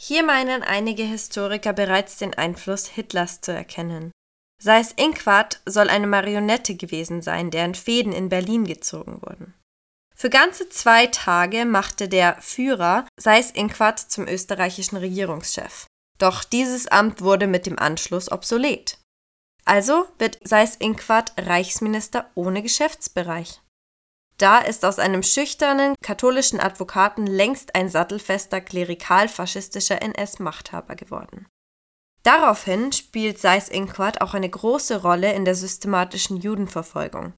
Hier 0.00 0.24
meinen 0.24 0.62
einige 0.62 1.04
Historiker 1.04 1.72
bereits 1.72 2.16
den 2.16 2.34
Einfluss 2.34 2.86
Hitlers 2.86 3.40
zu 3.40 3.52
erkennen. 3.52 4.10
Seyss 4.60 4.92
Inquart 4.96 5.60
soll 5.66 5.88
eine 5.88 6.06
Marionette 6.06 6.76
gewesen 6.76 7.22
sein, 7.22 7.50
deren 7.50 7.74
Fäden 7.74 8.12
in 8.12 8.28
Berlin 8.28 8.64
gezogen 8.64 9.20
wurden. 9.22 9.54
Für 10.22 10.30
ganze 10.30 10.68
zwei 10.68 11.08
Tage 11.08 11.64
machte 11.64 12.08
der 12.08 12.40
Führer 12.40 13.08
Seyss 13.18 13.50
Inquart 13.50 13.98
zum 13.98 14.28
österreichischen 14.28 14.96
Regierungschef. 14.96 15.86
Doch 16.18 16.44
dieses 16.44 16.86
Amt 16.86 17.22
wurde 17.22 17.48
mit 17.48 17.66
dem 17.66 17.76
Anschluss 17.76 18.30
obsolet. 18.30 18.98
Also 19.64 20.06
wird 20.18 20.38
Seyss 20.44 20.76
Inquart 20.76 21.32
Reichsminister 21.36 22.30
ohne 22.36 22.62
Geschäftsbereich. 22.62 23.62
Da 24.38 24.60
ist 24.60 24.84
aus 24.84 25.00
einem 25.00 25.24
schüchternen 25.24 25.96
katholischen 26.04 26.60
Advokaten 26.60 27.26
längst 27.26 27.74
ein 27.74 27.88
sattelfester 27.88 28.60
klerikal-faschistischer 28.60 30.02
NS-Machthaber 30.02 30.94
geworden. 30.94 31.48
Daraufhin 32.22 32.92
spielt 32.92 33.40
Seyß-Inquart 33.40 34.20
auch 34.20 34.34
eine 34.34 34.48
große 34.48 35.02
Rolle 35.02 35.32
in 35.32 35.44
der 35.44 35.56
systematischen 35.56 36.36
Judenverfolgung. 36.36 37.34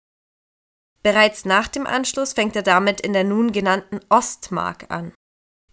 Bereits 1.05 1.45
nach 1.45 1.69
dem 1.69 1.87
Anschluss 1.87 2.33
fängt 2.33 2.57
er 2.57 2.63
damit 2.63 3.01
in 3.03 3.13
der 3.13 3.25
nun 3.25 3.53
genannten 3.53 4.01
Ostmark 4.09 4.87
an. 4.89 5.13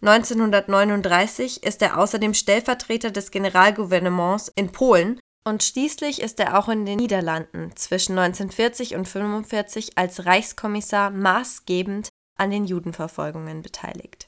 1939 0.02 1.64
ist 1.64 1.82
er 1.82 1.98
außerdem 1.98 2.34
Stellvertreter 2.34 3.12
des 3.12 3.32
Generalgouvernements 3.32 4.52
in 4.56 4.72
Polen 4.72 5.20
und 5.46 5.64
schließlich 5.64 6.22
ist 6.22 6.40
er 6.40 6.60
auch 6.60 6.68
in 6.68 6.86
den 6.86 6.98
Niederlanden 6.98 7.72
zwischen 7.76 8.18
1940 8.18 8.96
und 8.96 9.08
1945 9.08 9.98
als 9.98 10.26
Reichskommissar 10.26 11.12
maßgebend 11.12 12.10
an 12.38 12.52
den 12.52 12.66
Judenverfolgungen 12.66 13.62
beteiligt. 13.62 14.28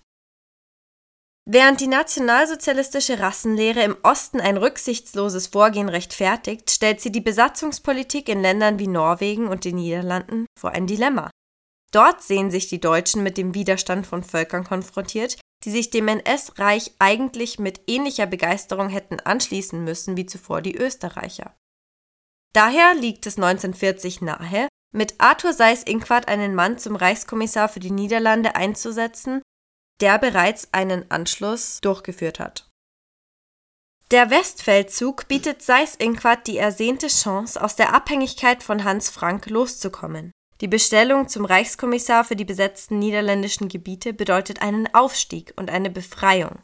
Während 1.46 1.82
die 1.82 1.88
nationalsozialistische 1.88 3.20
Rassenlehre 3.20 3.84
im 3.84 3.98
Osten 4.02 4.40
ein 4.40 4.56
rücksichtsloses 4.56 5.48
Vorgehen 5.48 5.90
rechtfertigt, 5.90 6.72
stellt 6.72 7.02
sie 7.02 7.12
die 7.12 7.20
Besatzungspolitik 7.20 8.30
in 8.30 8.42
Ländern 8.42 8.80
wie 8.80 8.88
Norwegen 8.88 9.48
und 9.48 9.66
den 9.66 9.76
Niederlanden 9.76 10.46
vor 10.58 10.72
ein 10.72 10.88
Dilemma. 10.88 11.30
Dort 11.92 12.24
sehen 12.24 12.50
sich 12.50 12.70
die 12.70 12.80
Deutschen 12.80 13.24
mit 13.24 13.38
dem 13.38 13.54
Widerstand 13.54 14.08
von 14.08 14.24
Völkern 14.24 14.64
konfrontiert, 14.64 15.38
die 15.66 15.70
sich 15.70 15.90
dem 15.90 16.08
NS-Reich 16.08 16.94
eigentlich 16.98 17.60
mit 17.60 17.82
ähnlicher 17.88 18.26
Begeisterung 18.26 18.90
hätten 18.90 19.20
anschließen 19.20 19.84
müssen 19.84 20.16
wie 20.16 20.26
zuvor 20.26 20.62
die 20.62 20.76
Österreicher. 20.76 21.54
Daher 22.54 22.96
liegt 22.96 23.26
es 23.28 23.36
1940 23.36 24.22
nahe, 24.22 24.68
mit 24.96 25.16
Arthur 25.20 25.54
Seyß-Inquart 25.54 26.28
einen 26.28 26.56
Mann 26.56 26.78
zum 26.78 26.96
Reichskommissar 26.96 27.68
für 27.68 27.80
die 27.80 27.92
Niederlande 27.92 28.56
einzusetzen, 28.56 29.42
der 30.04 30.20
bereits 30.20 30.68
einen 30.74 31.10
Anschluss 31.10 31.80
durchgeführt 31.80 32.38
hat. 32.38 32.70
Der 34.12 34.30
Westfeldzug 34.30 35.30
bietet 35.30 35.62
Seyß-Inquart 35.62 36.46
die 36.46 36.58
ersehnte 36.58 37.08
Chance, 37.08 37.64
aus 37.64 37.78
der 37.78 37.94
Abhängigkeit 37.96 38.64
von 38.64 38.84
Hans 38.84 39.10
Frank 39.10 39.50
loszukommen. 39.50 40.34
Die 40.60 40.68
Bestellung 40.68 41.30
zum 41.30 41.46
Reichskommissar 41.46 42.26
für 42.26 42.36
die 42.36 42.44
besetzten 42.44 43.00
niederländischen 43.00 43.70
Gebiete 43.70 44.12
bedeutet 44.12 44.62
einen 44.62 44.94
Aufstieg 44.94 45.54
und 45.56 45.72
eine 45.72 45.90
Befreiung. 45.90 46.62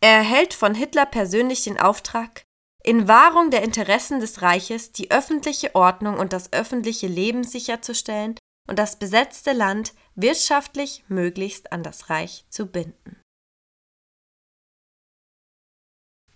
Er 0.00 0.16
erhält 0.16 0.54
von 0.54 0.74
Hitler 0.74 1.06
persönlich 1.06 1.62
den 1.62 1.78
Auftrag, 1.78 2.42
in 2.82 3.06
Wahrung 3.06 3.52
der 3.52 3.62
Interessen 3.62 4.18
des 4.18 4.42
Reiches 4.42 4.90
die 4.90 5.12
öffentliche 5.12 5.76
Ordnung 5.76 6.18
und 6.18 6.32
das 6.32 6.52
öffentliche 6.52 7.06
Leben 7.06 7.44
sicherzustellen 7.44 8.34
und 8.68 8.80
das 8.80 8.98
besetzte 8.98 9.52
Land 9.52 9.94
wirtschaftlich 10.14 11.04
möglichst 11.08 11.72
an 11.72 11.82
das 11.82 12.10
Reich 12.10 12.44
zu 12.50 12.66
binden. 12.66 13.20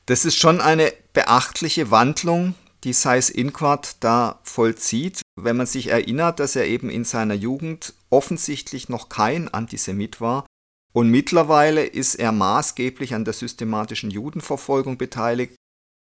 Das 0.07 0.25
ist 0.25 0.37
schon 0.37 0.61
eine 0.61 0.93
beachtliche 1.13 1.91
Wandlung, 1.91 2.55
die 2.85 2.93
Seyss-Inquart 2.93 4.03
da 4.03 4.41
vollzieht, 4.43 5.21
wenn 5.37 5.57
man 5.57 5.67
sich 5.67 5.89
erinnert, 5.89 6.41
dass 6.41 6.57
er 6.57 6.67
eben 6.67 6.89
in 6.91 7.05
seiner 7.05 7.35
Jugend 7.35 7.95
offensichtlich 8.09 8.89
noch 8.89 9.09
kein 9.09 9.49
Antisemit 9.53 10.21
war 10.21 10.47
und 10.93 11.11
mittlerweile 11.11 11.85
ist 11.85 12.15
er 12.15 12.33
maßgeblich 12.33 13.15
an 13.15 13.25
der 13.25 13.35
systematischen 13.35 14.11
Judenverfolgung 14.11 14.99
beteiligt, 14.99 15.55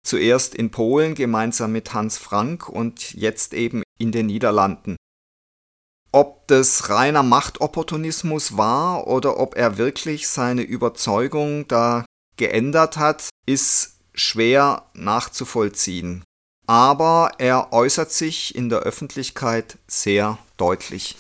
zuerst 0.05 0.55
in 0.55 0.71
Polen 0.71 1.15
gemeinsam 1.15 1.71
mit 1.71 1.93
Hans 1.93 2.17
Frank 2.17 2.67
und 2.67 3.13
jetzt 3.13 3.53
eben 3.53 3.83
in 3.99 4.11
den 4.11 4.25
Niederlanden. 4.25 4.95
Ob 6.13 6.47
das 6.47 6.89
reiner 6.89 7.23
Machtopportunismus 7.23 8.57
war 8.57 9.07
oder 9.07 9.39
ob 9.39 9.55
er 9.55 9.77
wirklich 9.77 10.27
seine 10.27 10.61
Überzeugung 10.61 11.67
da 11.69 12.05
geändert 12.35 12.97
hat, 12.97 13.29
ist 13.45 13.99
schwer 14.13 14.89
nachzuvollziehen. 14.93 16.23
Aber 16.67 17.31
er 17.37 17.71
äußert 17.71 18.11
sich 18.11 18.55
in 18.55 18.69
der 18.69 18.79
Öffentlichkeit 18.79 19.77
sehr 19.87 20.37
deutlich. 20.57 21.17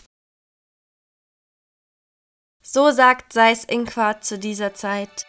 So 2.61 2.91
sagt 2.91 3.33
Seyß-Inquart 3.33 4.23
zu 4.23 4.37
dieser 4.37 4.73
Zeit, 4.73 5.25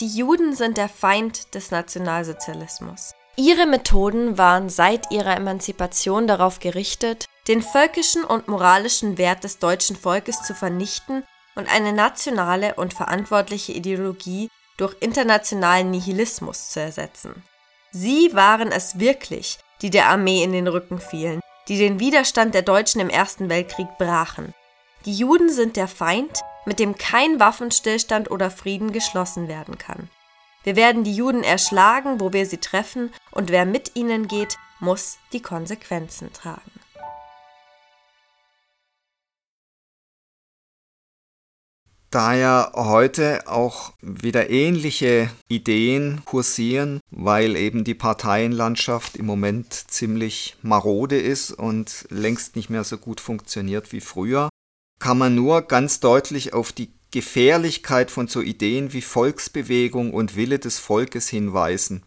die 0.00 0.08
Juden 0.08 0.54
sind 0.54 0.76
der 0.76 0.88
Feind 0.88 1.54
des 1.54 1.70
Nationalsozialismus. 1.70 3.12
Ihre 3.36 3.66
Methoden 3.66 4.38
waren 4.38 4.68
seit 4.68 5.10
ihrer 5.10 5.36
Emanzipation 5.36 6.26
darauf 6.26 6.58
gerichtet, 6.58 7.26
den 7.48 7.62
völkischen 7.62 8.24
und 8.24 8.48
moralischen 8.48 9.18
Wert 9.18 9.44
des 9.44 9.58
deutschen 9.58 9.96
Volkes 9.96 10.42
zu 10.42 10.54
vernichten 10.54 11.24
und 11.54 11.68
eine 11.68 11.92
nationale 11.92 12.74
und 12.74 12.94
verantwortliche 12.94 13.72
Ideologie 13.72 14.48
durch 14.76 14.96
internationalen 15.00 15.90
Nihilismus 15.90 16.70
zu 16.70 16.80
ersetzen. 16.80 17.42
Sie 17.92 18.34
waren 18.34 18.72
es 18.72 18.98
wirklich, 18.98 19.58
die 19.82 19.90
der 19.90 20.08
Armee 20.08 20.42
in 20.42 20.52
den 20.52 20.66
Rücken 20.66 20.98
fielen, 20.98 21.40
die 21.68 21.78
den 21.78 22.00
Widerstand 22.00 22.54
der 22.54 22.62
Deutschen 22.62 23.00
im 23.00 23.08
Ersten 23.08 23.48
Weltkrieg 23.48 23.86
brachen. 23.98 24.52
Die 25.04 25.14
Juden 25.14 25.50
sind 25.50 25.76
der 25.76 25.88
Feind, 25.88 26.40
mit 26.66 26.78
dem 26.78 26.96
kein 26.96 27.38
Waffenstillstand 27.38 28.30
oder 28.30 28.50
Frieden 28.50 28.92
geschlossen 28.92 29.48
werden 29.48 29.78
kann. 29.78 30.08
Wir 30.64 30.76
werden 30.76 31.04
die 31.04 31.14
Juden 31.14 31.44
erschlagen, 31.44 32.20
wo 32.20 32.32
wir 32.32 32.46
sie 32.46 32.58
treffen, 32.58 33.12
und 33.30 33.50
wer 33.50 33.66
mit 33.66 33.96
ihnen 33.96 34.28
geht, 34.28 34.56
muss 34.80 35.18
die 35.32 35.42
Konsequenzen 35.42 36.32
tragen. 36.32 36.83
Da 42.14 42.32
ja 42.32 42.70
heute 42.76 43.48
auch 43.48 43.92
wieder 44.00 44.48
ähnliche 44.48 45.32
Ideen 45.48 46.22
kursieren, 46.24 47.00
weil 47.10 47.56
eben 47.56 47.82
die 47.82 47.96
Parteienlandschaft 47.96 49.16
im 49.16 49.26
Moment 49.26 49.72
ziemlich 49.72 50.54
marode 50.62 51.18
ist 51.18 51.50
und 51.50 52.06
längst 52.10 52.54
nicht 52.54 52.70
mehr 52.70 52.84
so 52.84 52.98
gut 52.98 53.20
funktioniert 53.20 53.90
wie 53.90 54.00
früher, 54.00 54.48
kann 55.00 55.18
man 55.18 55.34
nur 55.34 55.62
ganz 55.62 55.98
deutlich 55.98 56.52
auf 56.52 56.70
die 56.70 56.92
Gefährlichkeit 57.10 58.12
von 58.12 58.28
so 58.28 58.40
Ideen 58.40 58.92
wie 58.92 59.02
Volksbewegung 59.02 60.14
und 60.14 60.36
Wille 60.36 60.60
des 60.60 60.78
Volkes 60.78 61.28
hinweisen. 61.28 62.04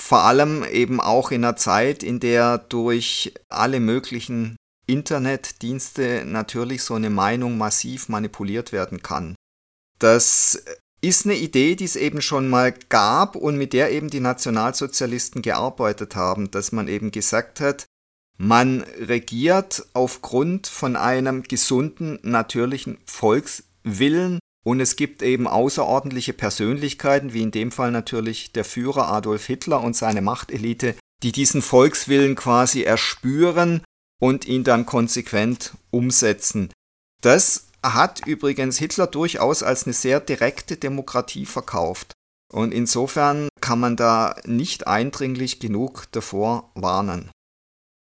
Vor 0.00 0.20
allem 0.20 0.62
eben 0.62 1.00
auch 1.00 1.32
in 1.32 1.42
einer 1.42 1.56
Zeit, 1.56 2.04
in 2.04 2.20
der 2.20 2.58
durch 2.58 3.34
alle 3.48 3.80
möglichen 3.80 4.54
Internetdienste 4.86 6.22
natürlich 6.24 6.84
so 6.84 6.94
eine 6.94 7.10
Meinung 7.10 7.58
massiv 7.58 8.08
manipuliert 8.08 8.70
werden 8.70 9.02
kann. 9.02 9.34
Das 9.98 10.62
ist 11.00 11.26
eine 11.26 11.36
Idee, 11.36 11.76
die 11.76 11.84
es 11.84 11.96
eben 11.96 12.22
schon 12.22 12.48
mal 12.48 12.72
gab 12.88 13.36
und 13.36 13.56
mit 13.56 13.72
der 13.72 13.92
eben 13.92 14.10
die 14.10 14.20
Nationalsozialisten 14.20 15.42
gearbeitet 15.42 16.16
haben, 16.16 16.50
dass 16.50 16.72
man 16.72 16.88
eben 16.88 17.10
gesagt 17.10 17.60
hat, 17.60 17.86
man 18.36 18.82
regiert 19.00 19.86
aufgrund 19.94 20.68
von 20.68 20.96
einem 20.96 21.42
gesunden, 21.42 22.18
natürlichen 22.22 22.98
Volkswillen 23.04 24.38
und 24.64 24.80
es 24.80 24.96
gibt 24.96 25.22
eben 25.22 25.46
außerordentliche 25.46 26.32
Persönlichkeiten, 26.32 27.32
wie 27.32 27.42
in 27.42 27.50
dem 27.50 27.72
Fall 27.72 27.90
natürlich 27.90 28.52
der 28.52 28.64
Führer 28.64 29.08
Adolf 29.08 29.46
Hitler 29.46 29.80
und 29.82 29.96
seine 29.96 30.22
Machtelite, 30.22 30.94
die 31.22 31.32
diesen 31.32 31.62
Volkswillen 31.62 32.36
quasi 32.36 32.82
erspüren 32.82 33.82
und 34.20 34.46
ihn 34.46 34.64
dann 34.64 34.86
konsequent 34.86 35.74
umsetzen. 35.90 36.70
Das 37.22 37.67
hat 37.82 38.26
übrigens 38.26 38.78
Hitler 38.78 39.06
durchaus 39.06 39.62
als 39.62 39.84
eine 39.84 39.92
sehr 39.92 40.20
direkte 40.20 40.76
Demokratie 40.76 41.46
verkauft. 41.46 42.12
Und 42.52 42.72
insofern 42.72 43.48
kann 43.60 43.78
man 43.78 43.96
da 43.96 44.36
nicht 44.44 44.86
eindringlich 44.86 45.60
genug 45.60 46.04
davor 46.12 46.70
warnen. 46.74 47.30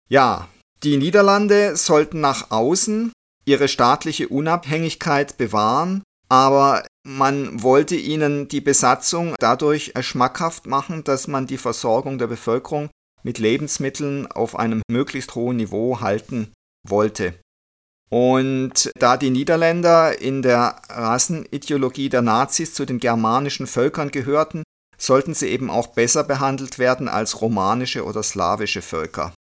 Ja, 0.09 0.49
die 0.83 0.97
Niederlande 0.97 1.77
sollten 1.77 2.19
nach 2.19 2.51
außen 2.51 3.11
ihre 3.45 3.67
staatliche 3.67 4.27
Unabhängigkeit 4.29 5.37
bewahren, 5.37 6.03
aber 6.29 6.85
man 7.05 7.61
wollte 7.61 7.95
ihnen 7.95 8.47
die 8.47 8.61
Besatzung 8.61 9.35
dadurch 9.39 9.93
schmackhaft 10.01 10.65
machen, 10.65 11.03
dass 11.03 11.27
man 11.27 11.47
die 11.47 11.57
Versorgung 11.57 12.17
der 12.17 12.27
Bevölkerung 12.27 12.89
mit 13.23 13.37
Lebensmitteln 13.37 14.27
auf 14.27 14.57
einem 14.57 14.81
möglichst 14.89 15.35
hohen 15.35 15.57
Niveau 15.57 15.99
halten 15.99 16.53
wollte. 16.87 17.35
Und 18.13 18.91
da 18.99 19.17
die 19.17 19.31
Niederländer 19.31 20.21
in 20.21 20.43
der 20.43 20.79
Rassenideologie 20.87 22.09
der 22.09 22.21
Nazis 22.21 22.75
zu 22.75 22.85
den 22.85 22.99
germanischen 22.99 23.65
Völkern 23.65 24.11
gehörten, 24.11 24.61
sollten 24.99 25.33
sie 25.33 25.47
eben 25.47 25.71
auch 25.71 25.87
besser 25.87 26.23
behandelt 26.23 26.77
werden 26.77 27.07
als 27.07 27.41
romanische 27.41 28.05
oder 28.05 28.21
slawische 28.21 28.83
Völker. 28.83 29.33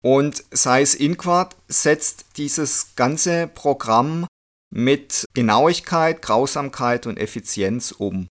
Und 0.00 0.44
Seyss 0.52 0.94
Inquart 0.94 1.56
setzt 1.66 2.26
dieses 2.36 2.94
ganze 2.94 3.48
Programm 3.48 4.28
mit 4.72 5.24
Genauigkeit, 5.34 6.22
Grausamkeit 6.22 7.08
und 7.08 7.18
Effizienz 7.18 7.90
um. 7.90 8.28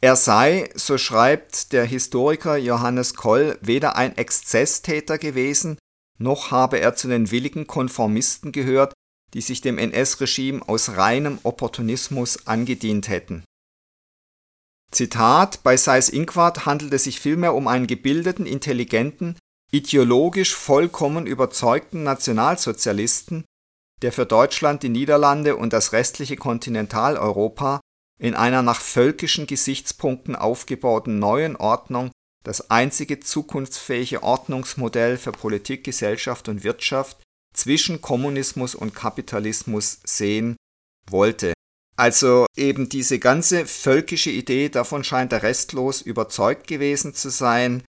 Er 0.00 0.14
sei, 0.14 0.70
so 0.76 0.96
schreibt 0.96 1.72
der 1.72 1.86
Historiker 1.86 2.56
Johannes 2.56 3.14
Koll, 3.14 3.58
weder 3.62 3.96
ein 3.96 4.16
Exzesstäter 4.16 5.18
gewesen, 5.18 5.76
noch 6.18 6.50
habe 6.50 6.78
er 6.78 6.94
zu 6.94 7.08
den 7.08 7.30
willigen 7.30 7.66
Konformisten 7.66 8.52
gehört, 8.52 8.92
die 9.34 9.40
sich 9.40 9.60
dem 9.60 9.78
NS-Regime 9.78 10.68
aus 10.68 10.90
reinem 10.90 11.38
Opportunismus 11.42 12.46
angedient 12.46 13.08
hätten. 13.08 13.44
Zitat: 14.90 15.62
Bei 15.62 15.76
Seyß-Inquart 15.76 16.66
handelt 16.66 16.92
es 16.92 17.04
sich 17.04 17.18
vielmehr 17.18 17.54
um 17.54 17.66
einen 17.66 17.86
gebildeten, 17.86 18.44
intelligenten, 18.44 19.38
ideologisch 19.70 20.54
vollkommen 20.54 21.26
überzeugten 21.26 22.02
Nationalsozialisten, 22.02 23.44
der 24.02 24.12
für 24.12 24.26
Deutschland, 24.26 24.82
die 24.82 24.90
Niederlande 24.90 25.56
und 25.56 25.72
das 25.72 25.92
restliche 25.92 26.36
Kontinentaleuropa 26.36 27.80
in 28.20 28.34
einer 28.34 28.62
nach 28.62 28.80
völkischen 28.80 29.46
Gesichtspunkten 29.46 30.36
aufgebauten 30.36 31.18
neuen 31.18 31.56
Ordnung 31.56 32.10
das 32.44 32.70
einzige 32.70 33.20
zukunftsfähige 33.20 34.22
Ordnungsmodell 34.22 35.16
für 35.16 35.32
Politik, 35.32 35.84
Gesellschaft 35.84 36.48
und 36.48 36.64
Wirtschaft 36.64 37.22
zwischen 37.54 38.00
Kommunismus 38.00 38.74
und 38.74 38.94
Kapitalismus 38.94 40.00
sehen 40.04 40.56
wollte. 41.08 41.52
Also 41.96 42.46
eben 42.56 42.88
diese 42.88 43.18
ganze 43.18 43.66
völkische 43.66 44.30
Idee, 44.30 44.68
davon 44.70 45.04
scheint 45.04 45.32
er 45.32 45.42
restlos 45.42 46.00
überzeugt 46.00 46.66
gewesen 46.66 47.14
zu 47.14 47.28
sein. 47.28 47.84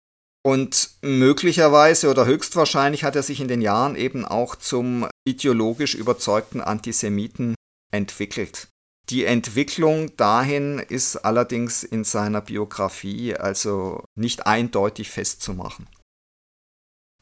Und 0.46 0.90
möglicherweise 1.02 2.10
oder 2.10 2.26
höchstwahrscheinlich 2.26 3.06
hat 3.06 3.16
er 3.16 3.24
sich 3.24 3.40
in 3.40 3.48
den 3.48 3.62
Jahren 3.62 3.96
eben 3.96 4.26
auch 4.26 4.58
zum 4.58 5.08
ideologisch 5.26 5.96
überzeugten 5.96 6.60
Antisemiten 6.60 7.56
entwickelt. 7.94 8.68
Die 9.10 9.26
Entwicklung 9.26 10.16
dahin 10.16 10.80
ist 10.80 11.18
allerdings 11.18 11.84
in 11.84 12.04
seiner 12.04 12.42
Biografie 12.42 13.36
also 13.36 14.06
nicht 14.16 14.48
eindeutig 14.48 15.10
festzumachen. 15.10 15.88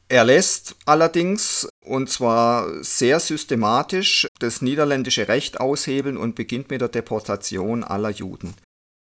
Er 0.07 0.25
lässt 0.25 0.75
allerdings, 0.85 1.69
und 1.85 2.09
zwar 2.09 2.83
sehr 2.83 3.19
systematisch, 3.19 4.27
das 4.39 4.61
niederländische 4.61 5.29
Recht 5.29 5.61
aushebeln 5.61 6.17
und 6.17 6.35
beginnt 6.35 6.69
mit 6.69 6.81
der 6.81 6.89
Deportation 6.89 7.83
aller 7.83 8.09
Juden. 8.09 8.53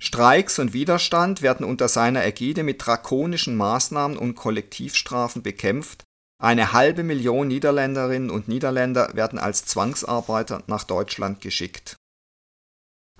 Streiks 0.03 0.59
und 0.59 0.73
Widerstand 0.73 1.41
werden 1.41 1.65
unter 1.65 1.87
seiner 1.87 2.25
Ägide 2.25 2.61
mit 2.61 2.85
drakonischen 2.85 3.55
Maßnahmen 3.55 4.17
und 4.17 4.35
Kollektivstrafen 4.35 5.41
bekämpft, 5.41 6.03
Eine 6.39 6.71
halbe 6.73 7.01
Million 7.03 7.47
Niederländerinnen 7.47 8.29
und 8.29 8.47
Niederländer 8.47 9.15
werden 9.15 9.39
als 9.39 9.65
Zwangsarbeiter 9.65 10.61
nach 10.67 10.83
Deutschland 10.83 11.41
geschickt. 11.41 11.95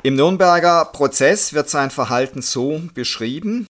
Im 0.04 0.16
Nürnberger 0.16 0.86
Prozess 0.86 1.54
wird 1.54 1.70
sein 1.70 1.90
Verhalten 1.90 2.42
so 2.42 2.82
beschrieben. 2.94 3.66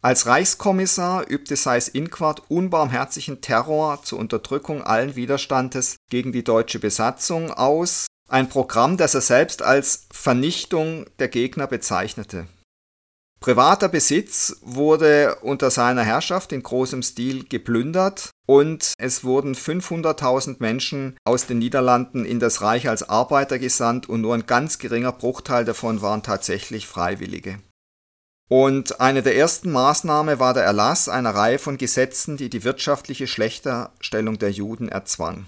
Als 0.00 0.26
Reichskommissar 0.26 1.28
übte 1.28 1.56
Seyß-Inquart 1.56 2.42
unbarmherzigen 2.48 3.40
Terror 3.40 4.02
zur 4.02 4.20
Unterdrückung 4.20 4.82
allen 4.82 5.16
Widerstandes 5.16 5.96
gegen 6.08 6.30
die 6.30 6.44
deutsche 6.44 6.78
Besatzung 6.78 7.50
aus, 7.50 8.06
ein 8.28 8.48
Programm, 8.48 8.96
das 8.96 9.14
er 9.14 9.20
selbst 9.20 9.62
als 9.62 10.06
Vernichtung 10.12 11.06
der 11.18 11.28
Gegner 11.28 11.66
bezeichnete. 11.66 12.46
Privater 13.46 13.88
Besitz 13.88 14.56
wurde 14.62 15.36
unter 15.40 15.70
seiner 15.70 16.02
Herrschaft 16.02 16.50
in 16.50 16.64
großem 16.64 17.04
Stil 17.04 17.44
geplündert 17.44 18.30
und 18.44 18.94
es 18.98 19.22
wurden 19.22 19.54
500.000 19.54 20.56
Menschen 20.58 21.16
aus 21.24 21.46
den 21.46 21.58
Niederlanden 21.58 22.24
in 22.24 22.40
das 22.40 22.60
Reich 22.60 22.88
als 22.88 23.08
Arbeiter 23.08 23.60
gesandt 23.60 24.08
und 24.08 24.22
nur 24.22 24.34
ein 24.34 24.46
ganz 24.46 24.78
geringer 24.78 25.12
Bruchteil 25.12 25.64
davon 25.64 26.02
waren 26.02 26.24
tatsächlich 26.24 26.88
Freiwillige. 26.88 27.60
Und 28.48 29.00
eine 29.00 29.22
der 29.22 29.36
ersten 29.36 29.70
Maßnahmen 29.70 30.40
war 30.40 30.52
der 30.52 30.64
Erlass 30.64 31.08
einer 31.08 31.32
Reihe 31.36 31.60
von 31.60 31.78
Gesetzen, 31.78 32.36
die 32.36 32.50
die 32.50 32.64
wirtschaftliche 32.64 33.28
Schlechterstellung 33.28 34.40
der 34.40 34.50
Juden 34.50 34.88
erzwang. 34.88 35.46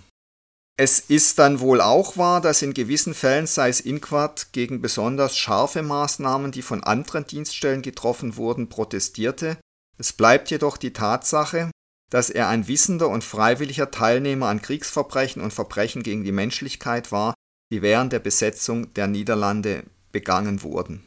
Es 0.80 1.00
ist 1.00 1.40
dann 1.40 1.58
wohl 1.58 1.80
auch 1.80 2.16
wahr, 2.16 2.40
dass 2.40 2.62
in 2.62 2.72
gewissen 2.72 3.12
Fällen 3.12 3.48
sei 3.48 3.68
es 3.68 3.80
Inquart 3.80 4.52
gegen 4.52 4.80
besonders 4.80 5.36
scharfe 5.36 5.82
Maßnahmen, 5.82 6.52
die 6.52 6.62
von 6.62 6.84
anderen 6.84 7.26
Dienststellen 7.26 7.82
getroffen 7.82 8.36
wurden, 8.36 8.68
protestierte. 8.68 9.58
Es 9.98 10.12
bleibt 10.12 10.52
jedoch 10.52 10.76
die 10.76 10.92
Tatsache, 10.92 11.72
dass 12.10 12.30
er 12.30 12.48
ein 12.48 12.68
wissender 12.68 13.08
und 13.08 13.24
freiwilliger 13.24 13.90
Teilnehmer 13.90 14.46
an 14.46 14.62
Kriegsverbrechen 14.62 15.42
und 15.42 15.52
Verbrechen 15.52 16.04
gegen 16.04 16.22
die 16.22 16.30
Menschlichkeit 16.30 17.10
war, 17.10 17.34
die 17.72 17.82
während 17.82 18.12
der 18.12 18.20
Besetzung 18.20 18.94
der 18.94 19.08
Niederlande 19.08 19.82
begangen 20.12 20.62
wurden. 20.62 21.04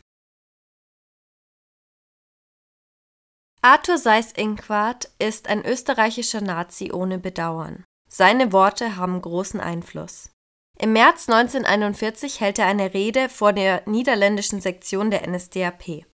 Arthur 3.61 3.97
Seyß-Inquart 3.97 5.09
ist 5.17 5.47
ein 5.47 5.63
österreichischer 5.63 6.41
Nazi 6.41 6.91
ohne 6.91 7.19
Bedauern. 7.19 7.85
Seine 8.13 8.51
Worte 8.51 8.97
haben 8.97 9.21
großen 9.21 9.61
Einfluss. 9.61 10.31
Im 10.77 10.91
März 10.91 11.29
1941 11.29 12.41
hält 12.41 12.59
er 12.59 12.65
eine 12.65 12.93
Rede 12.93 13.29
vor 13.29 13.53
der 13.53 13.87
niederländischen 13.87 14.59
Sektion 14.59 15.11
der 15.11 15.25
NSDAP. 15.29 16.05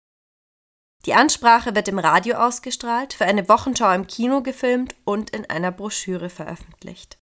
Die 1.05 1.13
Ansprache 1.13 1.73
wird 1.73 1.87
im 1.87 1.97
Radio 1.97 2.35
ausgestrahlt, 2.35 3.13
für 3.13 3.25
eine 3.25 3.49
Wochenschau 3.49 3.91
im 3.93 4.05
Kino 4.05 4.43
gefilmt 4.43 4.95
und 5.05 5.31
in 5.31 5.49
einer 5.49 5.71
Broschüre 5.71 6.29
veröffentlicht. 6.29 7.17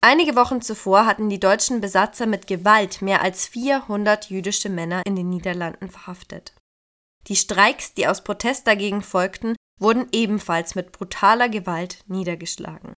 Einige 0.00 0.34
Wochen 0.34 0.60
zuvor 0.60 1.06
hatten 1.06 1.28
die 1.28 1.40
deutschen 1.40 1.80
Besatzer 1.80 2.26
mit 2.26 2.46
Gewalt 2.46 3.02
mehr 3.02 3.22
als 3.22 3.46
400 3.46 4.30
jüdische 4.30 4.68
Männer 4.68 5.02
in 5.06 5.14
den 5.14 5.28
Niederlanden 5.28 5.90
verhaftet. 5.90 6.54
Die 7.26 7.36
Streiks, 7.36 7.94
die 7.94 8.08
aus 8.08 8.24
Protest 8.24 8.66
dagegen 8.66 9.02
folgten, 9.02 9.54
wurden 9.78 10.08
ebenfalls 10.10 10.74
mit 10.74 10.90
brutaler 10.92 11.48
Gewalt 11.48 12.02
niedergeschlagen. 12.06 12.94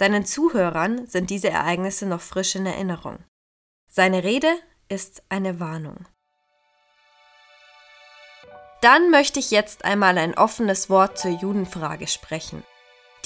Seinen 0.00 0.24
Zuhörern 0.24 1.06
sind 1.08 1.28
diese 1.28 1.50
Ereignisse 1.50 2.06
noch 2.06 2.22
frisch 2.22 2.54
in 2.54 2.64
Erinnerung. 2.64 3.18
Seine 3.86 4.24
Rede 4.24 4.48
ist 4.88 5.22
eine 5.28 5.60
Warnung. 5.60 6.06
Dann 8.80 9.10
möchte 9.10 9.38
ich 9.40 9.50
jetzt 9.50 9.84
einmal 9.84 10.16
ein 10.16 10.32
offenes 10.38 10.88
Wort 10.88 11.18
zur 11.18 11.32
Judenfrage 11.32 12.06
sprechen. 12.06 12.62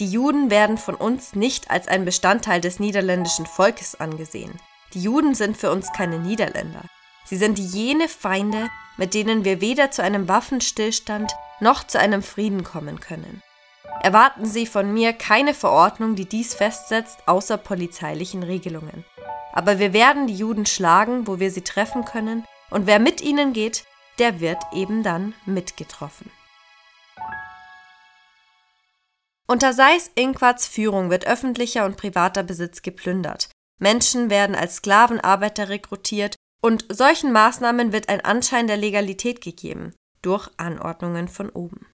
Die 0.01 0.11
Juden 0.11 0.51
werden 0.51 0.77
von 0.77 0.97
uns 0.97 1.37
nicht 1.37 1.71
als 1.71 1.87
ein 1.87 2.05
Bestandteil 2.05 2.61
des 2.61 2.81
niederländischen 2.81 3.47
Volkes 3.47 3.95
angesehen. 4.01 4.61
Die 4.95 5.01
Juden 5.01 5.37
sind 5.37 5.57
für 5.57 5.71
uns 5.71 5.93
keine 5.93 6.19
Niederländer. 6.19 6.83
Sie 7.25 7.37
sind 7.37 7.61
jene 7.61 8.09
Feinde, 8.09 8.69
mit 8.97 9.15
denen 9.15 9.45
wir 9.45 9.61
weder 9.61 9.93
zu 9.93 10.03
einem 10.03 10.27
Waffenstillstand 10.27 11.31
noch 11.61 11.85
zu 11.85 12.01
einem 12.01 12.25
Frieden 12.25 12.65
kommen 12.65 12.99
können. 12.99 13.45
Erwarten 14.03 14.45
Sie 14.45 14.67
von 14.67 14.93
mir 14.93 15.13
keine 15.13 15.55
Verordnung, 15.55 16.15
die 16.15 16.29
dies 16.29 16.55
festsetzt, 16.55 17.27
außer 17.27 17.57
polizeilichen 17.57 18.43
Regelungen. 18.43 19.05
Aber 19.53 19.79
wir 19.79 19.93
werden 19.93 20.27
die 20.27 20.37
Juden 20.37 20.67
schlagen, 20.67 21.27
wo 21.27 21.39
wir 21.39 21.51
sie 21.51 21.63
treffen 21.63 22.05
können, 22.05 22.45
und 22.71 22.87
wer 22.87 22.99
mit 22.99 23.21
ihnen 23.21 23.53
geht, 23.53 23.85
der 24.19 24.41
wird 24.41 24.59
eben 24.73 25.03
dann 25.03 25.35
mitgetroffen. 25.47 26.31
Unter 29.47 29.73
Seis 29.73 30.11
Inquarts 30.15 30.67
Führung 30.67 31.11
wird 31.11 31.27
öffentlicher 31.27 31.85
und 31.85 31.97
privater 31.97 32.43
Besitz 32.43 32.83
geplündert. 32.83 33.51
Menschen 33.79 34.31
werden 34.31 34.57
als 34.57 34.77
Sklavenarbeiter 34.77 35.69
rekrutiert 35.69 36.37
und 36.63 36.87
solchen 36.89 37.31
Maßnahmen 37.31 37.93
wird 37.93 38.09
ein 38.09 38.23
Anschein 38.23 38.67
der 38.67 38.79
Legalität 38.79 39.43
gegeben 39.43 39.93
durch 40.23 40.49
Anordnungen 40.57 41.29
von 41.29 41.51
oben. 41.51 41.87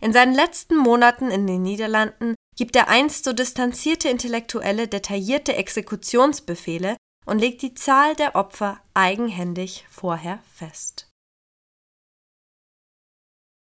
In 0.00 0.12
seinen 0.12 0.34
letzten 0.34 0.76
Monaten 0.76 1.30
in 1.30 1.46
den 1.46 1.62
Niederlanden 1.62 2.34
gibt 2.56 2.74
der 2.74 2.88
einst 2.88 3.24
so 3.24 3.32
distanzierte 3.32 4.08
Intellektuelle 4.08 4.88
detaillierte 4.88 5.54
Exekutionsbefehle 5.56 6.96
und 7.26 7.38
legt 7.38 7.62
die 7.62 7.74
Zahl 7.74 8.14
der 8.16 8.34
Opfer 8.34 8.80
eigenhändig 8.94 9.84
vorher 9.90 10.42
fest. 10.54 11.06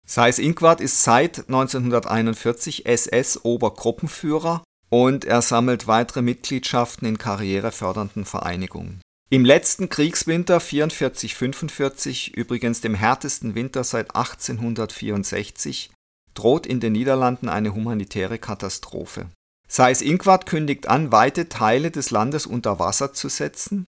Seis 0.06 0.38
Inquart 0.38 0.80
ist 0.80 1.02
seit 1.02 1.48
1941 1.48 2.86
SS-Obergruppenführer 2.86 4.64
und 4.90 5.26
er 5.26 5.42
sammelt 5.42 5.86
weitere 5.86 6.22
Mitgliedschaften 6.22 7.06
in 7.06 7.18
karrierefördernden 7.18 8.24
Vereinigungen. 8.24 9.02
Im 9.30 9.44
letzten 9.44 9.90
Kriegswinter 9.90 10.58
44-45, 10.58 12.32
übrigens 12.34 12.80
dem 12.80 12.94
härtesten 12.94 13.54
Winter 13.54 13.84
seit 13.84 14.16
1864, 14.16 15.90
droht 16.38 16.66
in 16.66 16.80
den 16.80 16.92
Niederlanden 16.92 17.48
eine 17.48 17.74
humanitäre 17.74 18.38
Katastrophe. 18.38 19.26
Seyß-Inquart 19.68 20.46
kündigt 20.46 20.86
an, 20.88 21.12
weite 21.12 21.48
Teile 21.48 21.90
des 21.90 22.10
Landes 22.10 22.46
unter 22.46 22.78
Wasser 22.78 23.12
zu 23.12 23.28
setzen, 23.28 23.84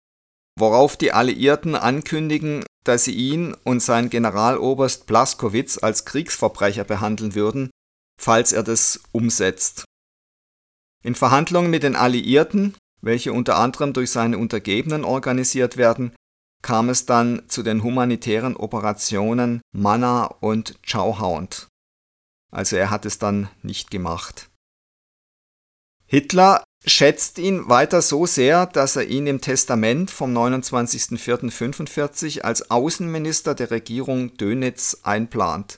worauf 0.59 0.97
die 0.97 1.13
Alliierten 1.13 1.75
ankündigen, 1.75 2.65
dass 2.83 3.05
sie 3.05 3.13
ihn 3.13 3.55
und 3.63 3.81
seinen 3.81 4.09
Generaloberst 4.09 5.05
Blaskowitz 5.05 5.77
als 5.81 6.05
Kriegsverbrecher 6.05 6.83
behandeln 6.83 7.35
würden, 7.35 7.69
falls 8.19 8.51
er 8.51 8.63
das 8.63 8.99
umsetzt. 9.11 9.85
In 11.03 11.15
Verhandlungen 11.15 11.69
mit 11.69 11.83
den 11.83 11.95
Alliierten, 11.95 12.75
welche 13.01 13.31
unter 13.31 13.57
anderem 13.57 13.93
durch 13.93 14.11
seine 14.11 14.37
Untergebenen 14.37 15.05
organisiert 15.05 15.77
werden, 15.77 16.13
kam 16.61 16.89
es 16.89 17.05
dann 17.05 17.43
zu 17.47 17.63
den 17.63 17.83
humanitären 17.83 18.57
Operationen 18.57 19.61
Manna 19.71 20.25
und 20.25 20.77
Chowhound. 20.83 21.68
Also 22.51 22.75
er 22.75 22.89
hat 22.89 23.05
es 23.05 23.19
dann 23.19 23.49
nicht 23.61 23.91
gemacht. 23.91 24.49
Hitler 26.05 26.63
schätzt 26.85 27.37
ihn 27.37 27.69
weiter 27.69 28.01
so 28.01 28.25
sehr, 28.25 28.65
dass 28.65 28.95
er 28.95 29.05
ihn 29.05 29.27
im 29.27 29.41
Testament 29.41 30.09
vom 30.09 30.35
29.04.45 30.35 32.41
als 32.41 32.71
Außenminister 32.71 33.53
der 33.53 33.69
Regierung 33.69 34.35
Dönitz 34.37 35.01
einplant. 35.03 35.77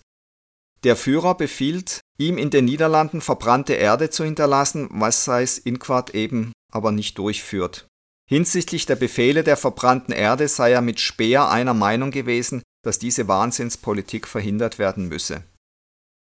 Der 0.84 0.95
Führer 0.95 1.36
befiehlt, 1.36 1.99
ihm 2.17 2.38
in 2.38 2.49
den 2.49 2.65
Niederlanden 2.65 3.21
verbrannte 3.21 3.73
Erde 3.73 4.10
zu 4.10 4.23
hinterlassen, 4.23 4.88
was 4.91 5.25
Seis 5.25 5.57
Inquart 5.57 6.15
eben 6.15 6.53
aber 6.71 6.91
nicht 6.91 7.17
durchführt. 7.17 7.88
Hinsichtlich 8.27 8.86
der 8.86 8.95
Befehle 8.95 9.43
der 9.43 9.57
verbrannten 9.57 10.13
Erde 10.13 10.47
sei 10.47 10.71
er 10.71 10.81
mit 10.81 11.01
Speer 11.01 11.49
einer 11.49 11.73
Meinung 11.73 12.12
gewesen, 12.12 12.63
dass 12.84 12.97
diese 12.97 13.27
Wahnsinnspolitik 13.27 14.27
verhindert 14.27 14.79
werden 14.79 15.10
müsse. 15.10 15.43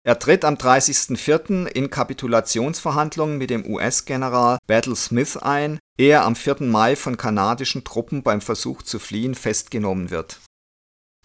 Er 0.09 0.18
tritt 0.18 0.42
am 0.47 0.55
30.04. 0.55 1.66
in 1.66 1.90
Kapitulationsverhandlungen 1.90 3.37
mit 3.37 3.51
dem 3.51 3.66
US-General 3.66 4.57
Battle 4.66 4.97
Smith 4.97 5.37
ein, 5.37 5.79
ehe 5.99 6.12
er 6.12 6.25
am 6.25 6.35
4. 6.35 6.62
Mai 6.62 6.97
von 6.97 7.18
kanadischen 7.18 7.85
Truppen 7.85 8.23
beim 8.23 8.40
Versuch 8.40 8.81
zu 8.81 8.99
fliehen 8.99 9.35
festgenommen 9.35 10.09
wird. 10.09 10.40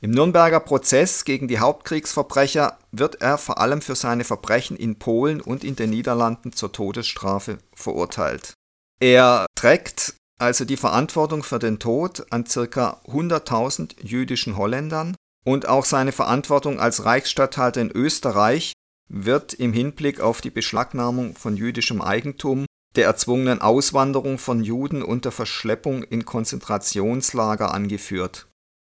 Im 0.02 0.12
Nürnberger 0.12 0.60
Prozess 0.60 1.24
gegen 1.24 1.48
die 1.48 1.60
Hauptkriegsverbrecher 1.60 2.78
wird 2.92 3.22
er 3.22 3.38
vor 3.38 3.60
allem 3.60 3.82
für 3.82 3.96
seine 3.96 4.26
Verbrechen 4.26 4.76
in 4.76 5.00
Polen 5.00 5.40
und 5.40 5.64
in 5.64 5.78
den 5.78 5.92
Niederlanden 5.92 6.52
zur 6.52 6.74
Todesstrafe 6.74 7.60
verurteilt. 7.74 8.54
Er 9.00 9.46
trägt 9.56 10.16
also 10.42 10.66
die 10.66 10.76
Verantwortung 10.76 11.44
für 11.44 11.60
den 11.60 11.80
Tod 11.80 12.26
an 12.32 12.44
ca. 12.44 13.00
100.000 13.08 14.04
jüdischen 14.04 14.58
Holländern 14.58 15.16
und 15.44 15.68
auch 15.68 15.86
seine 15.86 16.12
Verantwortung 16.12 16.80
als 16.80 17.06
Reichsstatthalter 17.06 17.82
in 17.82 17.92
Österreich 17.92 18.74
wird 19.10 19.54
im 19.54 19.74
Hinblick 19.74 20.22
auf 20.22 20.42
die 20.42 20.50
Beschlagnahmung 20.50 21.36
von 21.36 21.58
jüdischem 21.58 22.02
Eigentum, 22.02 22.66
der 22.96 23.06
erzwungenen 23.06 23.62
Auswanderung 23.62 24.38
von 24.38 24.64
Juden 24.64 25.04
und 25.04 25.26
der 25.26 25.32
Verschleppung 25.32 26.04
in 26.04 26.26
Konzentrationslager 26.26 27.74
angeführt. 27.74 28.48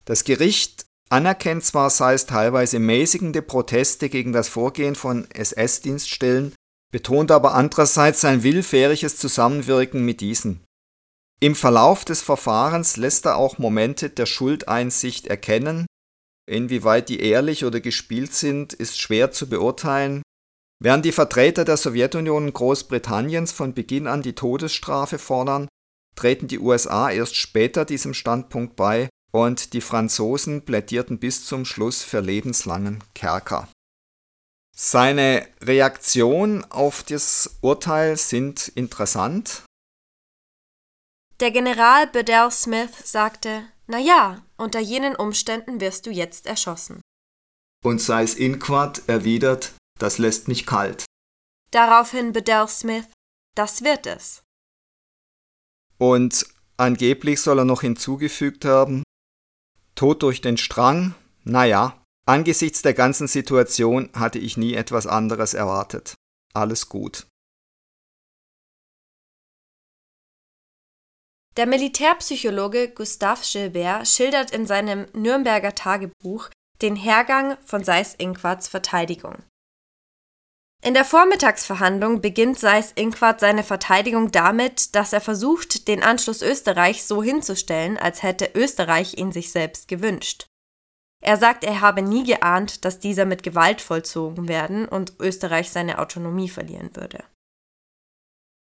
Das 0.04 0.24
Gericht 0.24 0.86
anerkennt 1.08 1.64
zwar 1.64 1.90
sei 1.90 2.14
es 2.14 2.26
teilweise 2.26 2.78
mäßigende 2.78 3.42
Proteste 3.42 4.08
gegen 4.08 4.32
das 4.32 4.48
Vorgehen 4.48 4.94
von 4.94 5.28
SS-Dienststellen, 5.30 6.54
betont 6.92 7.30
aber 7.30 7.54
andererseits 7.54 8.20
sein 8.20 8.42
willfähriges 8.42 9.16
Zusammenwirken 9.16 10.04
mit 10.04 10.20
diesen. 10.20 10.64
Im 11.40 11.54
Verlauf 11.54 12.04
des 12.04 12.22
Verfahrens 12.22 12.96
lässt 12.96 13.26
er 13.26 13.36
auch 13.36 13.58
Momente 13.58 14.08
der 14.08 14.26
Schuldeinsicht 14.26 15.26
erkennen, 15.26 15.86
inwieweit 16.46 17.08
die 17.08 17.20
ehrlich 17.20 17.64
oder 17.64 17.80
gespielt 17.80 18.32
sind, 18.32 18.72
ist 18.72 19.00
schwer 19.00 19.32
zu 19.32 19.48
beurteilen. 19.48 20.22
Während 20.82 21.04
die 21.04 21.12
Vertreter 21.12 21.64
der 21.64 21.76
Sowjetunion 21.76 22.46
und 22.46 22.52
Großbritanniens 22.52 23.52
von 23.52 23.74
Beginn 23.74 24.06
an 24.06 24.22
die 24.22 24.34
Todesstrafe 24.34 25.18
fordern, 25.18 25.68
treten 26.14 26.48
die 26.48 26.58
USA 26.58 27.10
erst 27.10 27.36
später 27.36 27.84
diesem 27.84 28.14
Standpunkt 28.14 28.76
bei 28.76 29.08
und 29.32 29.72
die 29.72 29.80
Franzosen 29.80 30.64
plädierten 30.64 31.18
bis 31.18 31.46
zum 31.46 31.64
Schluss 31.64 32.02
für 32.02 32.20
lebenslangen 32.20 33.02
Kerker. 33.14 33.68
Seine 34.74 35.46
Reaktionen 35.62 36.64
auf 36.70 37.02
das 37.02 37.58
Urteil 37.62 38.16
sind 38.18 38.68
interessant. 38.68 39.62
Der 41.40 41.50
General 41.50 42.06
Bedell 42.06 42.50
Smith 42.50 42.90
sagte, 43.04 43.64
na 43.86 43.98
ja, 43.98 44.44
unter 44.56 44.80
jenen 44.80 45.16
Umständen 45.16 45.80
wirst 45.80 46.06
du 46.06 46.10
jetzt 46.10 46.46
erschossen. 46.46 47.00
Und 47.84 48.00
Seis 48.00 48.34
Inquart 48.34 49.08
erwidert, 49.08 49.74
das 49.98 50.18
lässt 50.18 50.48
mich 50.48 50.66
kalt. 50.66 51.04
Daraufhin 51.70 52.32
Bedell 52.32 52.68
Smith, 52.68 53.08
das 53.54 53.82
wird 53.82 54.06
es. 54.06 54.42
Und 55.98 56.46
angeblich 56.76 57.40
soll 57.40 57.60
er 57.60 57.64
noch 57.64 57.80
hinzugefügt 57.80 58.64
haben, 58.64 59.02
Tod 59.94 60.22
durch 60.22 60.40
den 60.40 60.56
Strang, 60.56 61.14
naja, 61.44 62.02
Angesichts 62.28 62.82
der 62.82 62.92
ganzen 62.92 63.28
Situation 63.28 64.10
hatte 64.12 64.40
ich 64.40 64.56
nie 64.56 64.74
etwas 64.74 65.06
anderes 65.06 65.54
erwartet. 65.54 66.14
Alles 66.52 66.88
gut. 66.88 67.28
Der 71.56 71.66
Militärpsychologe 71.66 72.90
Gustave 72.90 73.40
Gilbert 73.42 74.06
schildert 74.06 74.50
in 74.50 74.66
seinem 74.66 75.06
Nürnberger 75.14 75.74
Tagebuch 75.74 76.50
den 76.82 76.96
Hergang 76.96 77.56
von 77.64 77.82
Seyß-Inquarts 77.82 78.68
Verteidigung. 78.68 79.42
In 80.84 80.92
der 80.92 81.06
Vormittagsverhandlung 81.06 82.20
beginnt 82.20 82.58
Seyß-Inquart 82.58 83.40
seine 83.40 83.64
Verteidigung 83.64 84.30
damit, 84.30 84.94
dass 84.94 85.14
er 85.14 85.22
versucht, 85.22 85.88
den 85.88 86.02
Anschluss 86.02 86.42
Österreichs 86.42 87.08
so 87.08 87.22
hinzustellen, 87.22 87.96
als 87.96 88.22
hätte 88.22 88.50
Österreich 88.54 89.14
ihn 89.16 89.32
sich 89.32 89.50
selbst 89.50 89.88
gewünscht. 89.88 90.46
Er 91.24 91.38
sagt, 91.38 91.64
er 91.64 91.80
habe 91.80 92.02
nie 92.02 92.24
geahnt, 92.24 92.84
dass 92.84 92.98
dieser 92.98 93.24
mit 93.24 93.42
Gewalt 93.42 93.80
vollzogen 93.80 94.48
werden 94.48 94.86
und 94.86 95.14
Österreich 95.18 95.70
seine 95.70 95.98
Autonomie 95.98 96.50
verlieren 96.50 96.94
würde. 96.94 97.24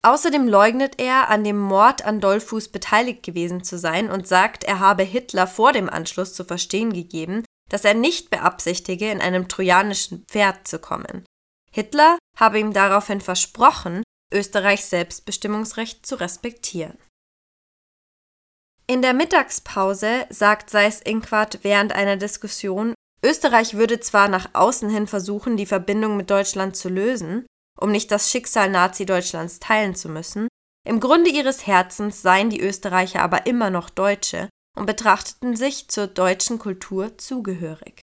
Außerdem 0.02 0.46
leugnet 0.46 1.00
er, 1.00 1.28
an 1.28 1.42
dem 1.42 1.58
Mord 1.58 2.04
an 2.04 2.20
Dollfuß 2.20 2.68
beteiligt 2.68 3.22
gewesen 3.24 3.64
zu 3.64 3.78
sein 3.78 4.10
und 4.10 4.28
sagt, 4.28 4.64
er 4.64 4.78
habe 4.78 5.02
Hitler 5.02 5.46
vor 5.46 5.72
dem 5.72 5.90
Anschluss 5.90 6.34
zu 6.34 6.44
verstehen 6.44 6.92
gegeben, 6.92 7.44
dass 7.68 7.84
er 7.84 7.94
nicht 7.94 8.30
beabsichtige, 8.30 9.10
in 9.10 9.20
einem 9.20 9.48
trojanischen 9.48 10.24
Pferd 10.26 10.68
zu 10.68 10.78
kommen. 10.78 11.24
Hitler 11.70 12.18
habe 12.36 12.58
ihm 12.58 12.72
daraufhin 12.72 13.20
versprochen, 13.20 14.02
Österreichs 14.32 14.90
Selbstbestimmungsrecht 14.90 16.06
zu 16.06 16.14
respektieren. 16.14 16.98
In 18.86 19.02
der 19.02 19.12
Mittagspause 19.12 20.26
sagt 20.30 20.70
Seyß-Inquart 20.70 21.62
während 21.62 21.92
einer 21.92 22.16
Diskussion, 22.16 22.94
Österreich 23.22 23.74
würde 23.74 24.00
zwar 24.00 24.28
nach 24.28 24.54
außen 24.54 24.88
hin 24.88 25.06
versuchen, 25.06 25.56
die 25.56 25.66
Verbindung 25.66 26.16
mit 26.16 26.30
Deutschland 26.30 26.76
zu 26.76 26.88
lösen, 26.88 27.46
um 27.80 27.90
nicht 27.90 28.10
das 28.10 28.30
Schicksal 28.30 28.70
Nazi-Deutschlands 28.70 29.60
teilen 29.60 29.94
zu 29.94 30.08
müssen, 30.08 30.48
im 30.86 31.00
Grunde 31.00 31.30
ihres 31.30 31.66
Herzens 31.66 32.22
seien 32.22 32.50
die 32.50 32.60
Österreicher 32.60 33.22
aber 33.22 33.46
immer 33.46 33.70
noch 33.70 33.90
Deutsche 33.90 34.48
und 34.76 34.86
betrachteten 34.86 35.56
sich 35.56 35.88
zur 35.88 36.06
deutschen 36.06 36.58
Kultur 36.58 37.18
zugehörig. 37.18 38.00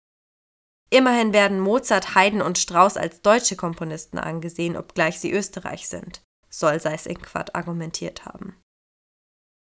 Immerhin 0.90 1.33
werden 1.33 1.61
Mozart, 1.61 2.14
Haydn 2.14 2.42
und 2.42 2.59
Strauss 2.59 2.96
als 2.96 3.22
deutsche 3.22 3.54
Komponisten 3.56 4.18
angesehen, 4.18 4.76
obgleich 4.76 5.20
sie 5.20 5.33
Österreich 5.33 5.88
sind, 5.88 6.22
soll 6.48 6.80
Seyß-Inquart 6.80 7.54
argumentiert 7.54 8.24
haben. 8.24 8.56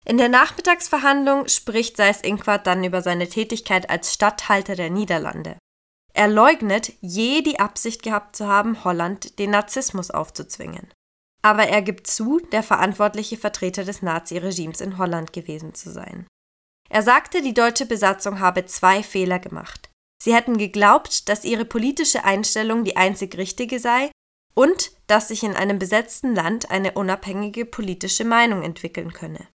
In 0.05 0.17
der 0.17 0.29
Nachmittagsverhandlung 0.29 1.47
spricht 1.47 1.97
Seyß-Inquart 1.97 2.65
dann 2.65 2.83
über 2.83 3.01
seine 3.01 3.27
Tätigkeit 3.27 3.89
als 3.89 4.13
Statthalter 4.13 4.75
der 4.75 4.89
Niederlande. 4.89 5.57
Er 6.13 6.27
leugnet, 6.27 6.93
je 7.01 7.41
die 7.41 7.59
Absicht 7.59 8.03
gehabt 8.03 8.35
zu 8.35 8.47
haben, 8.47 8.83
Holland 8.83 9.39
den 9.39 9.51
Nazismus 9.51 10.11
aufzuzwingen. 10.11 10.91
Aber 11.41 11.63
er 11.63 11.81
gibt 11.81 12.07
zu, 12.07 12.39
der 12.51 12.63
verantwortliche 12.63 13.37
Vertreter 13.37 13.83
des 13.83 14.01
Naziregimes 14.01 14.81
in 14.81 14.97
Holland 14.97 15.33
gewesen 15.33 15.73
zu 15.73 15.91
sein. 15.91 16.27
Er 16.89 17.03
sagte, 17.03 17.41
die 17.41 17.53
deutsche 17.53 17.85
Besatzung 17.85 18.39
habe 18.39 18.65
zwei 18.65 19.01
Fehler 19.01 19.39
gemacht. 19.39 19.89
Sie 20.21 20.35
hätten 20.35 20.57
geglaubt, 20.57 21.29
dass 21.29 21.45
ihre 21.45 21.65
politische 21.65 22.25
Einstellung 22.25 22.83
die 22.83 22.97
einzig 22.97 23.37
richtige 23.37 23.79
sei 23.79 24.11
und 24.53 24.91
dass 25.07 25.29
sich 25.29 25.43
in 25.43 25.55
einem 25.55 25.79
besetzten 25.79 26.35
Land 26.35 26.69
eine 26.69 26.91
unabhängige 26.91 27.65
politische 27.65 28.25
Meinung 28.25 28.61
entwickeln 28.61 29.13
könne. 29.13 29.47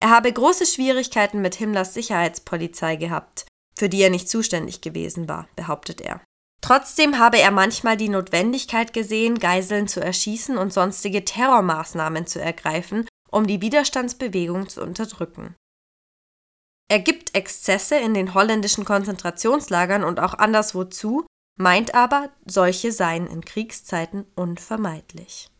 Er 0.00 0.10
habe 0.10 0.32
große 0.32 0.66
Schwierigkeiten 0.66 1.40
mit 1.40 1.54
Himmlers 1.56 1.94
Sicherheitspolizei 1.94 2.96
gehabt, 2.96 3.46
für 3.78 3.88
die 3.88 4.02
er 4.02 4.10
nicht 4.10 4.28
zuständig 4.28 4.80
gewesen 4.80 5.28
war, 5.28 5.48
behauptet 5.56 6.00
er. 6.00 6.20
Trotzdem 6.60 7.18
habe 7.18 7.38
er 7.38 7.50
manchmal 7.50 7.96
die 7.96 8.08
Notwendigkeit 8.08 8.92
gesehen, 8.92 9.38
Geiseln 9.38 9.86
zu 9.86 10.00
erschießen 10.00 10.58
und 10.58 10.72
sonstige 10.72 11.24
Terrormaßnahmen 11.24 12.26
zu 12.26 12.40
ergreifen, 12.40 13.06
um 13.30 13.46
die 13.46 13.60
Widerstandsbewegung 13.60 14.68
zu 14.68 14.82
unterdrücken. 14.82 15.54
Er 16.90 16.98
gibt 16.98 17.34
Exzesse 17.34 17.96
in 17.96 18.14
den 18.14 18.34
holländischen 18.34 18.84
Konzentrationslagern 18.84 20.02
und 20.02 20.20
auch 20.20 20.34
anderswo 20.34 20.84
zu, 20.84 21.26
meint 21.58 21.94
aber, 21.94 22.30
solche 22.46 22.92
seien 22.92 23.26
in 23.26 23.44
Kriegszeiten 23.44 24.24
unvermeidlich. 24.34 25.50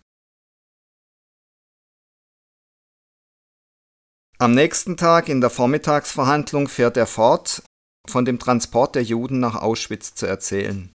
Am 4.38 4.54
nächsten 4.54 4.96
Tag 4.96 5.28
in 5.28 5.40
der 5.40 5.50
Vormittagsverhandlung 5.50 6.68
fährt 6.68 6.96
er 6.96 7.08
fort, 7.08 7.62
von 8.10 8.24
dem 8.24 8.38
Transport 8.38 8.94
der 8.94 9.02
Juden 9.02 9.40
nach 9.40 9.54
Auschwitz 9.54 10.14
zu 10.14 10.26
erzählen. 10.26 10.90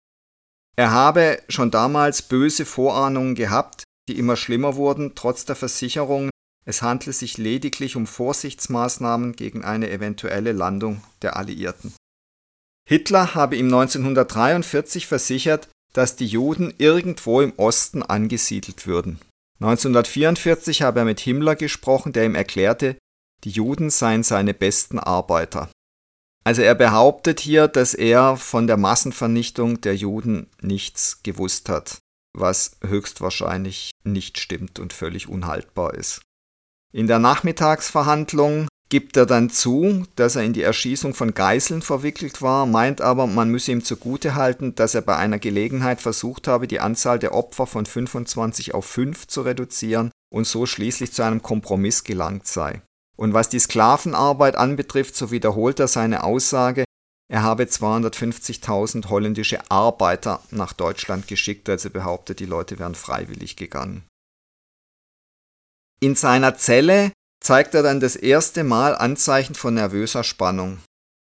Er 0.77 0.91
habe 0.91 1.43
schon 1.49 1.71
damals 1.71 2.23
böse 2.23 2.65
Vorahnungen 2.65 3.35
gehabt, 3.35 3.85
die 4.09 4.19
immer 4.19 4.37
schlimmer 4.37 4.77
wurden, 4.77 5.15
trotz 5.15 5.45
der 5.45 5.57
Versicherung, 5.57 6.31
es 6.65 6.83
handle 6.83 7.13
sich 7.13 7.39
lediglich 7.39 7.97
um 7.97 8.07
Vorsichtsmaßnahmen 8.07 9.35
gegen 9.35 9.65
eine 9.65 9.91
eventuelle 9.91 10.53
Landung 10.53 11.03
der 11.21 11.37
Alliierten. 11.37 11.95
Hitler 12.89 13.35
habe 13.35 13.57
ihm 13.57 13.67
1943 13.67 15.07
versichert, 15.07 15.69
dass 15.93 16.17
die 16.17 16.27
Juden 16.27 16.73
irgendwo 16.79 17.41
im 17.41 17.53
Osten 17.57 18.03
angesiedelt 18.03 18.87
würden. 18.87 19.21
1944 19.61 20.83
habe 20.83 21.01
er 21.01 21.05
mit 21.05 21.21
Himmler 21.21 21.55
gesprochen, 21.55 22.13
der 22.13 22.25
ihm 22.25 22.35
erklärte, 22.35 22.97
die 23.45 23.51
Juden 23.51 23.91
seien 23.91 24.23
seine 24.23 24.55
besten 24.55 24.99
Arbeiter. 24.99 25.69
Also 26.45 26.63
er 26.63 26.75
behauptet 26.75 27.41
hier, 27.41 27.69
dass 27.69 27.95
er 27.95 28.37
von 28.37 28.67
der 28.67 28.77
Massenvernichtung 28.77 29.81
der 29.81 29.95
Juden 29.95 30.49
nichts 30.61 31.23
gewusst 31.23 31.69
hat, 31.69 31.99
was 32.37 32.77
höchstwahrscheinlich 32.85 33.93
nicht 34.03 34.39
stimmt 34.39 34.79
und 34.79 34.93
völlig 34.93 35.29
unhaltbar 35.29 35.95
ist. 35.95 36.23
In 36.93 37.07
der 37.07 37.21
Nachmittagsverhandlung 37.21 38.67
gibt 38.89 39.17
er 39.17 39.25
dann 39.25 39.49
zu, 39.49 40.05
dass 40.17 40.37
er 40.37 40.43
in 40.43 40.53
die 40.53 40.63
Erschießung 40.63 41.15
von 41.15 41.33
Geiseln 41.33 41.81
verwickelt 41.81 42.43
war, 42.43 42.67
meint 42.67 43.01
aber, 43.01 43.27
man 43.27 43.49
müsse 43.49 43.73
ihm 43.73 43.83
zugutehalten, 43.83 44.75
dass 44.75 44.95
er 44.95 45.01
bei 45.01 45.17
einer 45.17 45.39
Gelegenheit 45.39 46.03
versucht 46.03 46.47
habe, 46.47 46.69
die 46.69 46.81
Anzahl 46.81 47.19
der 47.19 47.33
Opfer 47.33 47.67
von 47.67 47.87
25 47.87 48.75
auf 48.75 48.85
5 48.85 49.29
zu 49.29 49.41
reduzieren 49.43 50.11
und 50.31 50.47
so 50.47 50.67
schließlich 50.67 51.13
zu 51.13 51.23
einem 51.23 51.41
Kompromiss 51.41 52.05
gelangt 52.05 52.47
sei. 52.47 52.83
Und 53.17 53.35
was 53.35 53.49
die 53.49 53.59
Sklavenarbeit 53.59 54.57
anbetrifft, 54.57 55.17
so 55.17 55.31
wiederholt 55.31 55.81
er 55.81 55.89
seine 55.89 56.25
Aussage, 56.25 56.85
er 57.33 57.43
habe 57.43 57.65
250.000 57.65 59.09
holländische 59.09 59.71
Arbeiter 59.71 60.43
nach 60.51 60.73
Deutschland 60.75 61.29
geschickt, 61.29 61.69
also 61.69 61.89
behauptet, 61.89 62.41
die 62.41 62.47
Leute 62.47 62.79
wären 62.79 62.95
freiwillig 62.95 63.57
gegangen. 63.57 64.05
In 66.01 66.15
seiner 66.15 66.57
Zelle 66.57 67.13
zeigt 67.43 67.75
er 67.75 67.83
dann 67.83 68.01
das 68.01 68.17
erste 68.17 68.65
Mal 68.65 68.95
Anzeichen 68.95 69.55
von 69.55 69.75
nervöser 69.75 70.25
Spannung. 70.25 70.81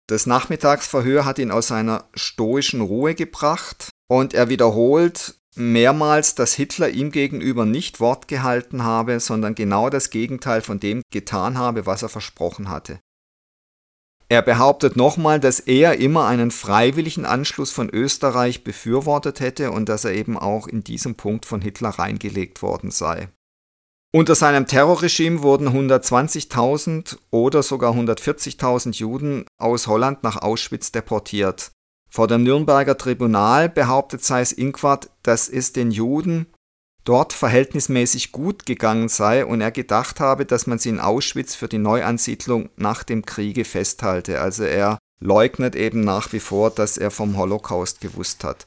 Das 0.08 0.26
Nachmittagsverhör 0.26 1.26
hat 1.26 1.38
ihn 1.38 1.52
aus 1.52 1.68
seiner 1.68 2.10
stoischen 2.16 2.82
Ruhe 2.82 3.14
gebracht 3.14 3.90
und 4.10 4.34
er 4.34 4.50
wiederholt 4.50 5.36
mehrmals, 5.60 6.36
dass 6.36 6.54
Hitler 6.54 6.90
ihm 6.90 7.12
gegenüber 7.12 7.66
nicht 7.66 8.00
Wort 8.00 8.28
gehalten 8.28 8.84
habe, 8.84 9.20
sondern 9.20 9.56
genau 9.56 9.90
das 9.90 10.10
Gegenteil 10.10 10.62
von 10.62 10.80
dem 10.80 11.02
getan 11.12 11.58
habe, 11.58 11.86
was 11.86 12.02
er 12.02 12.10
versprochen 12.10 12.70
hatte. 12.70 13.00
Er 14.32 14.44
behauptet 14.44 14.96
nochmal, 14.96 15.40
dass 15.40 15.60
er 15.60 15.98
immer 15.98 16.28
einen 16.28 16.52
freiwilligen 16.52 17.26
Anschluss 17.26 17.72
von 17.72 17.90
Österreich 17.90 18.64
befürwortet 18.64 19.40
hätte 19.40 19.72
und 19.72 19.90
dass 19.90 20.06
er 20.06 20.14
eben 20.14 20.38
auch 20.38 20.68
in 20.68 20.84
diesem 20.84 21.16
Punkt 21.16 21.48
von 21.48 21.62
Hitler 21.62 21.90
reingelegt 21.90 22.62
worden 22.62 22.92
sei. 22.92 23.30
Unter 24.12 24.36
seinem 24.36 24.66
Terrorregime 24.66 25.42
wurden 25.44 25.68
120.000 25.68 27.18
oder 27.32 27.62
sogar 27.62 27.94
140.000 27.94 28.96
Juden 28.98 29.46
aus 29.60 29.88
Holland 29.88 30.24
nach 30.24 30.42
Auschwitz 30.42 30.92
deportiert. 30.92 31.72
Vor 32.10 32.28
dem 32.28 32.44
Nürnberger 32.44 32.98
Tribunal 32.98 33.70
behauptet 33.70 34.24
Seyß-Inquart, 34.24 35.10
dass 35.24 35.48
es 35.48 35.74
den 35.74 35.92
Juden 35.92 36.48
dort 37.04 37.34
verhältnismäßig 37.34 38.32
gut 38.32 38.66
gegangen 38.66 39.10
sei 39.10 39.46
und 39.46 39.62
er 39.62 39.72
gedacht 39.72 40.20
habe, 40.20 40.46
dass 40.46 40.68
man 40.68 40.80
sie 40.80 40.90
in 40.90 41.00
Auschwitz 41.00 41.56
für 41.56 41.68
die 41.68 41.78
Neuansiedlung 41.78 42.70
nach 42.78 43.04
dem 43.04 43.26
Kriege 43.26 43.66
festhalte. 43.66 44.42
Also 44.42 44.64
er 44.64 44.98
leugnet 45.20 45.76
eben 45.76 46.02
nach 46.02 46.34
wie 46.34 46.40
vor, 46.40 46.72
dass 46.72 46.98
er 46.98 47.12
vom 47.12 47.38
Holocaust 47.38 48.02
gewusst 48.02 48.44
hat. 48.44 48.66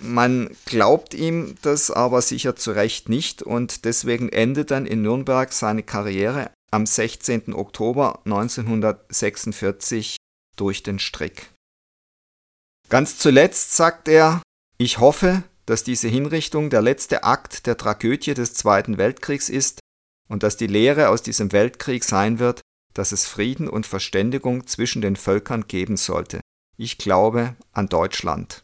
Man 0.00 0.50
glaubt 0.64 1.14
ihm 1.14 1.56
das 1.62 1.90
aber 1.90 2.22
sicher 2.22 2.56
zu 2.56 2.72
Recht 2.72 3.08
nicht 3.08 3.42
und 3.42 3.84
deswegen 3.84 4.30
endet 4.30 4.70
dann 4.70 4.86
in 4.86 5.02
Nürnberg 5.02 5.52
seine 5.52 5.82
Karriere 5.82 6.50
am 6.70 6.86
16. 6.86 7.52
Oktober 7.54 8.20
1946 8.24 10.16
durch 10.56 10.82
den 10.82 10.98
Strick. 10.98 11.50
Ganz 12.92 13.16
zuletzt 13.16 13.74
sagt 13.74 14.06
er, 14.06 14.42
ich 14.76 14.98
hoffe, 14.98 15.44
dass 15.64 15.82
diese 15.82 16.08
Hinrichtung 16.08 16.68
der 16.68 16.82
letzte 16.82 17.24
Akt 17.24 17.64
der 17.64 17.78
Tragödie 17.78 18.34
des 18.34 18.52
Zweiten 18.52 18.98
Weltkriegs 18.98 19.48
ist 19.48 19.80
und 20.28 20.42
dass 20.42 20.58
die 20.58 20.66
Lehre 20.66 21.08
aus 21.08 21.22
diesem 21.22 21.52
Weltkrieg 21.52 22.04
sein 22.04 22.38
wird, 22.38 22.60
dass 22.92 23.12
es 23.12 23.24
Frieden 23.24 23.66
und 23.66 23.86
Verständigung 23.86 24.66
zwischen 24.66 25.00
den 25.00 25.16
Völkern 25.16 25.66
geben 25.68 25.96
sollte. 25.96 26.42
Ich 26.76 26.98
glaube 26.98 27.56
an 27.72 27.88
Deutschland. 27.88 28.62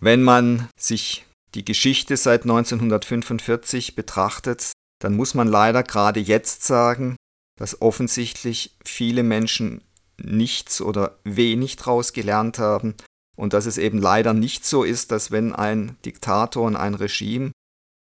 Wenn 0.00 0.22
man 0.22 0.68
sich 0.78 1.26
die 1.56 1.64
Geschichte 1.64 2.16
seit 2.16 2.42
1945 2.42 3.96
betrachtet, 3.96 4.70
dann 5.00 5.16
muss 5.16 5.34
man 5.34 5.48
leider 5.48 5.82
gerade 5.82 6.20
jetzt 6.20 6.62
sagen, 6.62 7.16
dass 7.58 7.82
offensichtlich 7.82 8.76
viele 8.84 9.24
Menschen 9.24 9.82
nichts 10.16 10.80
oder 10.80 11.18
wenig 11.24 11.74
daraus 11.74 12.12
gelernt 12.12 12.60
haben 12.60 12.94
und 13.38 13.52
dass 13.52 13.66
es 13.66 13.78
eben 13.78 13.98
leider 13.98 14.34
nicht 14.34 14.66
so 14.66 14.82
ist, 14.82 15.12
dass 15.12 15.30
wenn 15.30 15.54
ein 15.54 15.96
Diktator 16.04 16.66
und 16.66 16.76
ein 16.76 16.94
Regime 16.94 17.52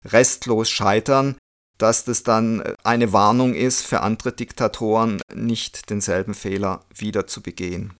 restlos 0.04 0.70
scheitern, 0.70 1.36
dass 1.78 2.04
das 2.04 2.22
dann 2.22 2.62
eine 2.84 3.12
Warnung 3.12 3.54
ist 3.54 3.82
für 3.82 4.00
andere 4.00 4.32
Diktatoren, 4.32 5.20
nicht 5.34 5.90
denselben 5.90 6.32
Fehler 6.32 6.86
wieder 6.94 7.26
zu 7.26 7.42
begehen. 7.42 7.92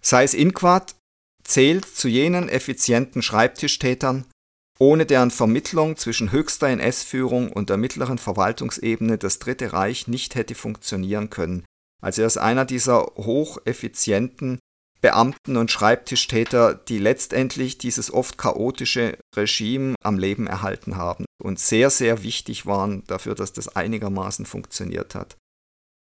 Sei 0.00 0.24
es 0.24 0.32
Inquart 0.32 0.96
zählt 1.44 1.84
zu 1.84 2.08
jenen 2.08 2.48
effizienten 2.48 3.20
Schreibtischtätern, 3.20 4.24
ohne 4.78 5.04
deren 5.04 5.30
Vermittlung 5.30 5.98
zwischen 5.98 6.32
höchster 6.32 6.68
NS-Führung 6.68 7.52
und 7.52 7.68
der 7.68 7.76
mittleren 7.76 8.16
Verwaltungsebene 8.16 9.18
das 9.18 9.38
Dritte 9.38 9.74
Reich 9.74 10.08
nicht 10.08 10.34
hätte 10.34 10.54
funktionieren 10.54 11.28
können. 11.28 11.64
Also 12.02 12.22
er 12.22 12.26
ist 12.26 12.38
einer 12.38 12.64
dieser 12.64 13.02
hocheffizienten 13.16 14.58
Beamten 15.04 15.58
und 15.58 15.70
Schreibtischtäter, 15.70 16.74
die 16.74 16.96
letztendlich 16.96 17.76
dieses 17.76 18.10
oft 18.10 18.38
chaotische 18.38 19.18
Regime 19.36 19.96
am 20.02 20.18
Leben 20.18 20.46
erhalten 20.46 20.96
haben 20.96 21.26
und 21.42 21.58
sehr, 21.58 21.90
sehr 21.90 22.22
wichtig 22.22 22.64
waren 22.64 23.04
dafür, 23.06 23.34
dass 23.34 23.52
das 23.52 23.68
einigermaßen 23.76 24.46
funktioniert 24.46 25.14
hat. 25.14 25.36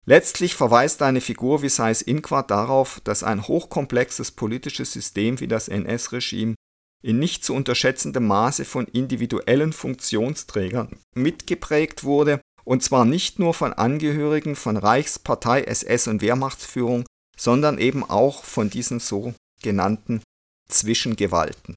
Letztlich 0.07 0.57
verweist 0.57 1.03
eine 1.03 1.20
Figur 1.20 1.62
wie 1.62 1.68
Seyss 1.68 2.03
Inquart 2.03 2.50
darauf, 2.50 3.00
dass 3.05 3.22
ein 3.22 3.46
hochkomplexes 3.46 4.33
politisches 4.33 4.92
System 4.92 5.38
wie 5.38 5.46
das 5.46 5.68
NS-Regime 5.68 6.57
in 7.00 7.20
nicht 7.20 7.44
zu 7.44 7.55
unterschätzendem 7.55 8.26
Maße 8.26 8.64
von 8.64 8.88
individuellen 8.88 9.72
Funktionsträgern 9.72 10.98
mitgeprägt 11.14 12.03
wurde, 12.03 12.40
und 12.64 12.83
zwar 12.83 13.05
nicht 13.05 13.38
nur 13.38 13.55
von 13.55 13.72
Angehörigen 13.72 14.57
von 14.57 14.76
Reichspartei, 14.76 15.62
SS 15.62 16.09
und 16.09 16.22
Wehrmachtsführung, 16.22 17.05
sondern 17.40 17.79
eben 17.79 18.05
auch 18.05 18.44
von 18.44 18.68
diesen 18.68 19.00
sogenannten 19.00 20.22
Zwischengewalten. 20.68 21.74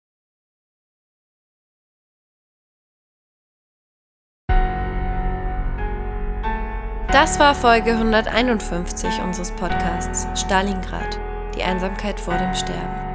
Das 7.13 7.39
war 7.39 7.55
Folge 7.55 7.91
151 7.91 9.21
unseres 9.21 9.51
Podcasts 9.51 10.27
Stalingrad, 10.37 11.17
die 11.55 11.63
Einsamkeit 11.63 12.19
vor 12.19 12.37
dem 12.37 12.53
Sterben. 12.53 13.13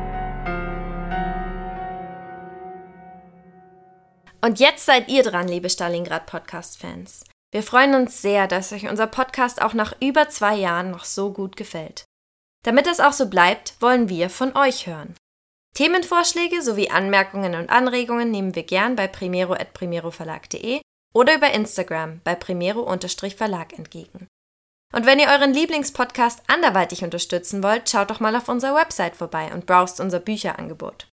Und 4.41 4.59
jetzt 4.59 4.87
seid 4.87 5.09
ihr 5.09 5.23
dran, 5.23 5.49
liebe 5.49 5.69
Stalingrad 5.69 6.25
Podcast-Fans. 6.25 7.25
Wir 7.53 7.63
freuen 7.63 7.95
uns 7.95 8.23
sehr, 8.23 8.47
dass 8.47 8.73
euch 8.73 8.89
unser 8.89 9.07
Podcast 9.07 9.61
auch 9.61 9.75
nach 9.75 9.95
über 10.01 10.31
zwei 10.31 10.55
Jahren 10.55 10.91
noch 10.91 11.05
so 11.05 11.33
gut 11.33 11.57
gefällt. 11.57 12.08
Damit 12.64 12.87
es 12.87 13.01
auch 13.01 13.12
so 13.12 13.29
bleibt, 13.29 13.75
wollen 13.81 14.09
wir 14.09 14.31
von 14.31 14.57
euch 14.57 14.87
hören. 14.87 15.14
Themenvorschläge 15.75 16.61
sowie 16.62 16.90
Anmerkungen 16.90 17.55
und 17.55 17.71
Anregungen 17.71 18.31
nehmen 18.31 18.55
wir 18.55 18.64
gern 18.64 18.97
bei 18.97 19.07
primero.primeroverlag.de 19.07 20.81
oder 21.14 21.37
über 21.37 21.53
Instagram 21.53 22.21
bei 22.25 22.35
primero-verlag 22.35 23.79
entgegen. 23.79 24.27
Und 24.92 25.07
wenn 25.07 25.18
ihr 25.18 25.29
euren 25.29 25.53
Lieblingspodcast 25.53 26.42
anderweitig 26.47 27.05
unterstützen 27.05 27.62
wollt, 27.62 27.90
schaut 27.90 28.11
doch 28.11 28.21
mal 28.21 28.35
auf 28.35 28.49
unserer 28.49 28.75
Website 28.75 29.16
vorbei 29.16 29.53
und 29.53 29.66
browst 29.66 30.01
unser 30.01 30.18
Bücherangebot. 30.18 31.09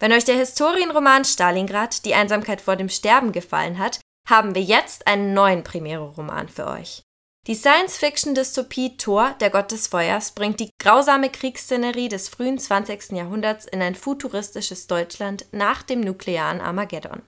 Wenn 0.00 0.12
euch 0.12 0.24
der 0.24 0.34
Historienroman 0.34 1.24
Stalingrad, 1.24 2.04
die 2.04 2.14
Einsamkeit 2.14 2.60
vor 2.60 2.76
dem 2.76 2.88
Sterben 2.88 3.30
gefallen 3.30 3.78
hat, 3.78 4.00
haben 4.28 4.54
wir 4.54 4.62
jetzt 4.62 5.06
einen 5.06 5.34
neuen 5.34 5.62
Primero-Roman 5.62 6.48
für 6.48 6.66
euch. 6.66 7.02
Die 7.48 7.56
Science-Fiction-Dystopie 7.56 8.96
Thor, 8.98 9.34
der 9.40 9.50
Gott 9.50 9.72
des 9.72 9.88
Feuers, 9.88 10.30
bringt 10.30 10.60
die 10.60 10.70
grausame 10.78 11.28
Kriegsszenerie 11.28 12.08
des 12.08 12.28
frühen 12.28 12.56
20. 12.56 13.10
Jahrhunderts 13.10 13.66
in 13.66 13.82
ein 13.82 13.96
futuristisches 13.96 14.86
Deutschland 14.86 15.46
nach 15.50 15.82
dem 15.82 16.02
nuklearen 16.02 16.60
Armageddon. 16.60 17.22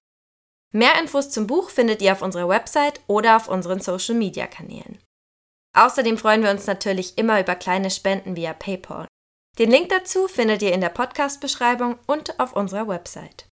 Mehr 0.72 1.00
Infos 1.00 1.30
zum 1.30 1.48
Buch 1.48 1.68
findet 1.68 2.00
ihr 2.00 2.12
auf 2.12 2.22
unserer 2.22 2.48
Website 2.48 3.00
oder 3.08 3.34
auf 3.36 3.48
unseren 3.48 3.80
Social-Media-Kanälen. 3.80 5.00
Außerdem 5.76 6.16
freuen 6.16 6.44
wir 6.44 6.50
uns 6.50 6.68
natürlich 6.68 7.18
immer 7.18 7.40
über 7.40 7.56
kleine 7.56 7.90
Spenden 7.90 8.36
via 8.36 8.52
PayPal. 8.52 9.08
Den 9.58 9.70
Link 9.70 9.88
dazu 9.88 10.28
findet 10.28 10.62
ihr 10.62 10.72
in 10.72 10.80
der 10.80 10.90
Podcast-Beschreibung 10.90 11.98
und 12.06 12.38
auf 12.38 12.54
unserer 12.54 12.86
Website. 12.86 13.48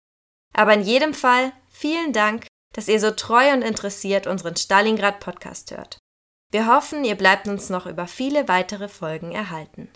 Aber 0.53 0.75
in 0.75 0.83
jedem 0.83 1.13
Fall 1.13 1.53
vielen 1.69 2.13
Dank, 2.13 2.47
dass 2.73 2.87
ihr 2.87 3.01
so 3.01 3.11
treu 3.11 3.53
und 3.53 3.63
interessiert 3.63 4.29
unseren 4.29 4.55
Stalingrad-Podcast 4.55 5.73
hört. 5.73 5.99
Wir 6.53 6.67
hoffen, 6.67 7.03
ihr 7.03 7.15
bleibt 7.15 7.49
uns 7.49 7.71
noch 7.71 7.87
über 7.87 8.07
viele 8.07 8.47
weitere 8.47 8.87
Folgen 8.89 9.33
erhalten. 9.33 9.89